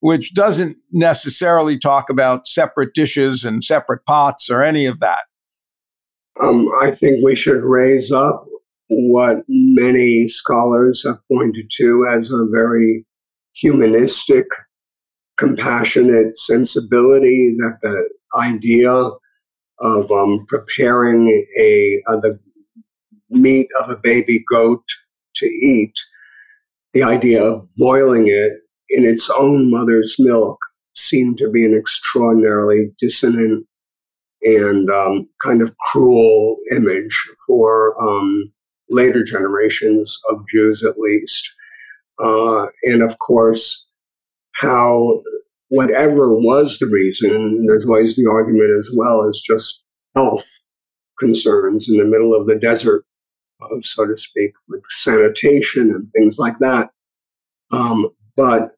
which 0.00 0.34
doesn't 0.34 0.76
necessarily 0.90 1.78
talk 1.78 2.10
about 2.10 2.48
separate 2.48 2.92
dishes 2.92 3.44
and 3.44 3.62
separate 3.62 4.04
pots 4.04 4.50
or 4.50 4.60
any 4.60 4.84
of 4.84 4.98
that? 4.98 5.20
Um, 6.40 6.68
i 6.80 6.90
think 6.90 7.22
we 7.22 7.36
should 7.36 7.62
raise 7.62 8.10
up 8.10 8.46
what 8.88 9.44
many 9.48 10.28
scholars 10.28 11.04
have 11.06 11.18
pointed 11.30 11.70
to 11.76 12.06
as 12.10 12.30
a 12.30 12.46
very 12.52 13.06
humanistic, 13.54 14.46
compassionate 15.42 16.38
sensibility 16.38 17.52
that 17.58 17.76
the 17.82 18.08
idea 18.38 18.92
of 19.80 20.10
um, 20.12 20.46
preparing 20.48 21.28
a 21.58 22.00
uh, 22.06 22.20
the 22.20 22.38
meat 23.28 23.68
of 23.82 23.90
a 23.90 23.96
baby 23.96 24.44
goat 24.48 24.84
to 25.34 25.46
eat, 25.46 25.98
the 26.92 27.02
idea 27.02 27.42
of 27.42 27.66
boiling 27.76 28.28
it 28.28 28.52
in 28.90 29.04
its 29.04 29.28
own 29.30 29.68
mother's 29.68 30.14
milk 30.20 30.58
seemed 30.94 31.38
to 31.38 31.50
be 31.50 31.64
an 31.64 31.76
extraordinarily 31.76 32.92
dissonant 33.00 33.66
and 34.42 34.90
um, 34.90 35.28
kind 35.42 35.60
of 35.60 35.76
cruel 35.90 36.56
image 36.70 37.16
for 37.48 38.00
um, 38.00 38.52
later 38.90 39.24
generations 39.24 40.20
of 40.30 40.44
Jews, 40.48 40.84
at 40.84 40.98
least. 40.98 41.50
Uh, 42.20 42.66
and 42.84 43.02
of 43.02 43.18
course, 43.18 43.88
how 44.62 45.20
whatever 45.68 46.34
was 46.34 46.78
the 46.78 46.86
reason, 46.86 47.66
there's 47.66 47.86
always 47.86 48.14
the 48.16 48.28
argument 48.30 48.70
as 48.78 48.90
well 48.94 49.28
as 49.28 49.40
just 49.40 49.82
health 50.14 50.46
concerns 51.18 51.88
in 51.88 51.96
the 51.98 52.04
middle 52.04 52.34
of 52.34 52.46
the 52.46 52.58
desert, 52.58 53.04
uh, 53.62 53.76
so 53.82 54.06
to 54.06 54.16
speak, 54.16 54.52
with 54.68 54.82
sanitation 54.90 55.90
and 55.90 56.10
things 56.12 56.38
like 56.38 56.58
that. 56.60 56.90
Um, 57.72 58.08
but 58.36 58.72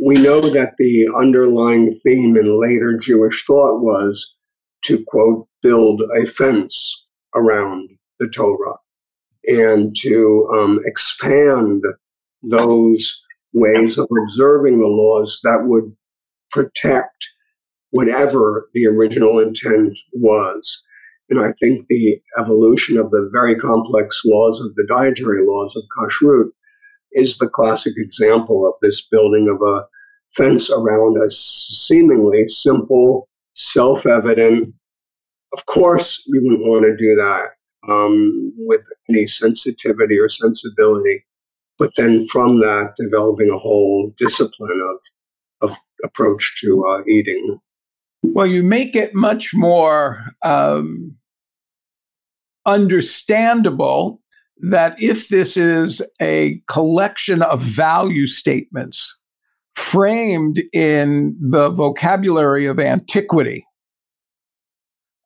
we 0.00 0.16
know 0.16 0.40
that 0.40 0.74
the 0.78 1.08
underlying 1.18 1.98
theme 2.04 2.36
in 2.36 2.60
later 2.60 2.98
Jewish 2.98 3.44
thought 3.44 3.80
was 3.80 4.36
to 4.84 5.04
quote, 5.08 5.48
build 5.62 6.02
a 6.16 6.24
fence 6.24 7.06
around 7.34 7.90
the 8.20 8.28
Torah 8.28 8.76
and 9.44 9.94
to 9.96 10.48
um, 10.54 10.80
expand 10.84 11.82
those 12.42 13.20
ways 13.58 13.98
of 13.98 14.08
observing 14.24 14.78
the 14.78 14.86
laws 14.86 15.40
that 15.44 15.64
would 15.64 15.94
protect 16.50 17.28
whatever 17.90 18.68
the 18.74 18.86
original 18.86 19.38
intent 19.38 19.98
was. 20.12 20.82
And 21.30 21.40
I 21.40 21.52
think 21.60 21.86
the 21.88 22.18
evolution 22.38 22.96
of 22.96 23.10
the 23.10 23.28
very 23.32 23.54
complex 23.54 24.22
laws 24.24 24.60
of 24.60 24.74
the 24.74 24.86
dietary 24.88 25.44
laws 25.46 25.76
of 25.76 25.82
kashrut 25.98 26.48
is 27.12 27.38
the 27.38 27.48
classic 27.48 27.94
example 27.96 28.66
of 28.66 28.74
this 28.82 29.06
building 29.06 29.48
of 29.48 29.60
a 29.66 29.82
fence 30.34 30.70
around 30.70 31.16
a 31.22 31.30
seemingly 31.30 32.48
simple, 32.48 33.28
self 33.54 34.06
evident. 34.06 34.74
Of 35.52 35.66
course, 35.66 36.22
you 36.26 36.42
wouldn't 36.42 36.66
want 36.66 36.84
to 36.84 36.96
do 36.96 37.14
that 37.16 37.50
um, 37.88 38.52
with 38.58 38.82
any 39.08 39.26
sensitivity 39.26 40.18
or 40.18 40.28
sensibility. 40.28 41.24
But 41.78 41.92
then 41.96 42.26
from 42.28 42.58
that, 42.60 42.94
developing 42.96 43.50
a 43.50 43.58
whole 43.58 44.12
discipline 44.16 44.98
of, 45.62 45.70
of 45.70 45.76
approach 46.04 46.60
to 46.62 46.84
uh, 46.86 47.02
eating. 47.06 47.58
Well, 48.22 48.46
you 48.46 48.62
make 48.62 48.96
it 48.96 49.14
much 49.14 49.54
more 49.54 50.24
um, 50.44 51.16
understandable 52.66 54.20
that 54.60 55.00
if 55.00 55.28
this 55.28 55.56
is 55.56 56.02
a 56.20 56.60
collection 56.68 57.42
of 57.42 57.62
value 57.62 58.26
statements 58.26 59.16
framed 59.76 60.60
in 60.72 61.36
the 61.40 61.70
vocabulary 61.70 62.66
of 62.66 62.80
antiquity, 62.80 63.64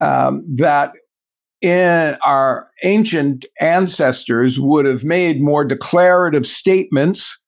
um, 0.03 0.45
that 0.57 0.93
in 1.63 2.17
our 2.25 2.69
ancient 2.83 3.47
ancestors 3.61 4.59
would 4.59 4.85
have 4.85 5.05
made 5.05 5.41
more 5.41 5.65
declarative 5.65 6.47
statements 6.47 7.39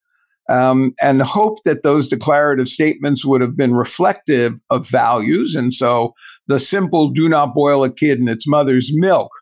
um, 0.48 0.94
and 1.02 1.22
hoped 1.22 1.62
that 1.64 1.82
those 1.82 2.06
declarative 2.06 2.68
statements 2.68 3.24
would 3.24 3.40
have 3.40 3.56
been 3.56 3.74
reflective 3.74 4.54
of 4.70 4.88
values. 4.88 5.56
And 5.56 5.74
so 5.74 6.14
the 6.46 6.60
simple 6.60 7.08
do 7.08 7.28
not 7.28 7.54
boil 7.54 7.82
a 7.82 7.92
kid 7.92 8.18
in 8.18 8.28
its 8.28 8.46
mother's 8.46 8.90
milk 8.94 9.32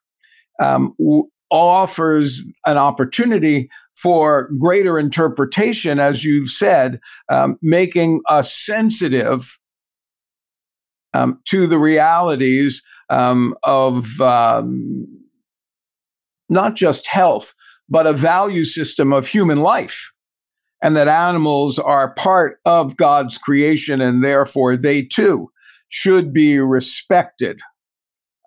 um, 0.61 0.95
w- 0.99 1.29
offers 1.51 2.47
an 2.65 2.79
opportunity 2.79 3.69
for 3.95 4.51
greater 4.59 4.99
interpretation, 4.99 6.01
as 6.01 6.25
you've 6.25 6.51
said, 6.51 6.99
um, 7.29 7.59
making 7.63 8.21
us 8.29 8.53
sensitive 8.53 9.59
um, 11.15 11.41
to 11.47 11.67
the 11.67 11.79
realities 11.79 12.83
um, 13.11 13.55
of 13.65 14.21
um, 14.21 15.07
not 16.49 16.75
just 16.75 17.07
health, 17.07 17.55
but 17.89 18.07
a 18.07 18.13
value 18.13 18.65
system 18.65 19.13
of 19.13 19.29
human 19.29 19.61
life. 19.61 20.13
And 20.85 20.97
that 20.97 21.07
animals 21.07 21.79
are 21.79 22.15
part 22.15 22.59
of 22.65 22.97
God's 22.97 23.39
creation, 23.39 24.01
and 24.01 24.25
therefore 24.25 24.77
they 24.77 25.03
too 25.03 25.51
should 25.89 26.33
be 26.33 26.59
respected. 26.59 27.61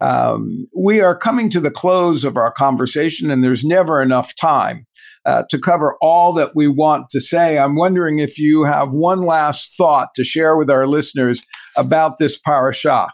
Um, 0.02 0.68
we 0.76 1.00
are 1.00 1.18
coming 1.18 1.50
to 1.52 1.62
the 1.62 1.72
close 1.72 2.26
of 2.26 2.36
our 2.36 2.52
conversation, 2.52 3.32
and 3.32 3.44
there's 3.44 3.64
never 3.64 4.02
enough 4.02 4.36
time 4.36 4.86
uh, 5.26 5.44
to 5.50 5.58
cover 5.58 5.96
all 6.02 6.34
that 6.34 6.56
we 6.56 6.68
want 6.68 7.10
to 7.12 7.22
say. 7.22 7.58
I'm 7.58 7.76
wondering 7.76 8.20
if 8.20 8.38
you 8.38 8.64
have 8.66 8.92
one 8.92 9.22
last 9.22 9.76
thought 9.78 10.10
to 10.16 10.24
share 10.24 10.58
with 10.58 10.70
our 10.70 10.88
listeners 10.88 11.46
about 11.78 12.18
this 12.18 12.38
parasha. 12.38 13.08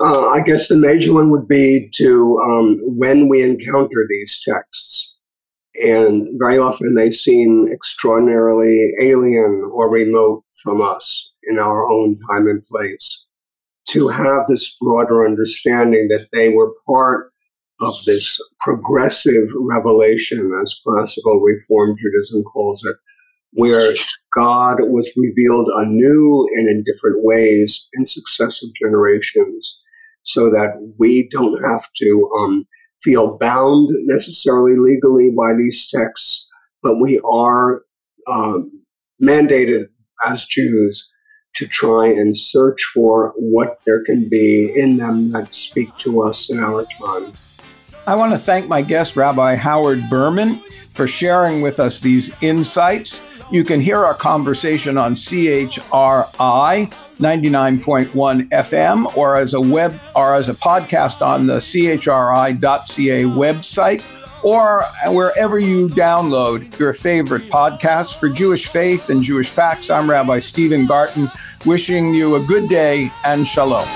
Uh, 0.00 0.28
I 0.28 0.42
guess 0.42 0.68
the 0.68 0.76
major 0.76 1.12
one 1.12 1.30
would 1.32 1.48
be 1.48 1.90
to 1.96 2.40
um, 2.44 2.78
when 2.82 3.28
we 3.28 3.42
encounter 3.42 4.06
these 4.08 4.40
texts, 4.44 5.16
and 5.82 6.28
very 6.38 6.56
often 6.56 6.94
they 6.94 7.10
seem 7.10 7.68
extraordinarily 7.72 8.92
alien 9.00 9.68
or 9.72 9.90
remote 9.90 10.44
from 10.62 10.80
us 10.80 11.32
in 11.50 11.58
our 11.58 11.90
own 11.90 12.16
time 12.30 12.46
and 12.46 12.64
place, 12.66 13.26
to 13.88 14.06
have 14.06 14.46
this 14.48 14.76
broader 14.80 15.26
understanding 15.26 16.06
that 16.08 16.28
they 16.32 16.48
were 16.50 16.74
part 16.86 17.32
of 17.80 17.96
this 18.06 18.40
progressive 18.60 19.48
revelation, 19.56 20.52
as 20.62 20.80
classical 20.86 21.40
Reform 21.40 21.96
Judaism 21.98 22.44
calls 22.44 22.84
it, 22.84 22.94
where 23.52 23.94
God 24.32 24.76
was 24.82 25.12
revealed 25.16 25.68
anew 25.74 26.48
and 26.54 26.68
in 26.68 26.84
different 26.84 27.24
ways 27.24 27.88
in 27.94 28.06
successive 28.06 28.68
generations 28.80 29.82
so 30.28 30.50
that 30.50 30.74
we 30.98 31.26
don't 31.30 31.62
have 31.64 31.90
to 31.96 32.30
um, 32.38 32.66
feel 33.02 33.38
bound 33.38 33.88
necessarily 34.04 34.76
legally 34.78 35.30
by 35.30 35.54
these 35.56 35.88
texts, 35.90 36.46
but 36.82 37.00
we 37.00 37.18
are 37.20 37.82
um, 38.26 38.70
mandated 39.22 39.86
as 40.26 40.44
Jews 40.44 41.08
to 41.54 41.66
try 41.66 42.08
and 42.08 42.36
search 42.36 42.82
for 42.92 43.32
what 43.36 43.78
there 43.86 44.04
can 44.04 44.28
be 44.28 44.70
in 44.76 44.98
them 44.98 45.32
that 45.32 45.54
speak 45.54 45.96
to 45.98 46.22
us 46.22 46.50
in 46.50 46.58
our 46.58 46.82
time. 46.82 47.32
I 48.06 48.14
want 48.14 48.32
to 48.32 48.38
thank 48.38 48.68
my 48.68 48.82
guest, 48.82 49.16
Rabbi 49.16 49.54
Howard 49.54 50.10
Berman, 50.10 50.62
for 50.98 51.06
sharing 51.06 51.60
with 51.60 51.78
us 51.78 52.00
these 52.00 52.32
insights. 52.40 53.22
You 53.52 53.62
can 53.62 53.80
hear 53.80 53.98
our 54.04 54.14
conversation 54.14 54.98
on 54.98 55.14
CHRI 55.14 55.72
99.1 56.90 58.48
FM 58.48 59.16
or 59.16 59.36
as 59.36 59.54
a 59.54 59.60
web 59.60 59.98
or 60.16 60.34
as 60.34 60.48
a 60.48 60.54
podcast 60.54 61.24
on 61.24 61.46
the 61.46 61.58
chri.ca 61.58 63.22
website 63.22 64.04
or 64.42 64.82
wherever 65.06 65.60
you 65.60 65.86
download 65.86 66.76
your 66.80 66.92
favorite 66.92 67.48
podcasts 67.48 68.18
for 68.18 68.28
Jewish 68.28 68.66
faith 68.66 69.08
and 69.08 69.22
Jewish 69.22 69.50
facts. 69.50 69.90
I'm 69.90 70.10
Rabbi 70.10 70.40
Steven 70.40 70.84
Garten 70.84 71.30
wishing 71.64 72.12
you 72.12 72.34
a 72.34 72.44
good 72.46 72.68
day 72.68 73.12
and 73.24 73.46
shalom. 73.46 73.86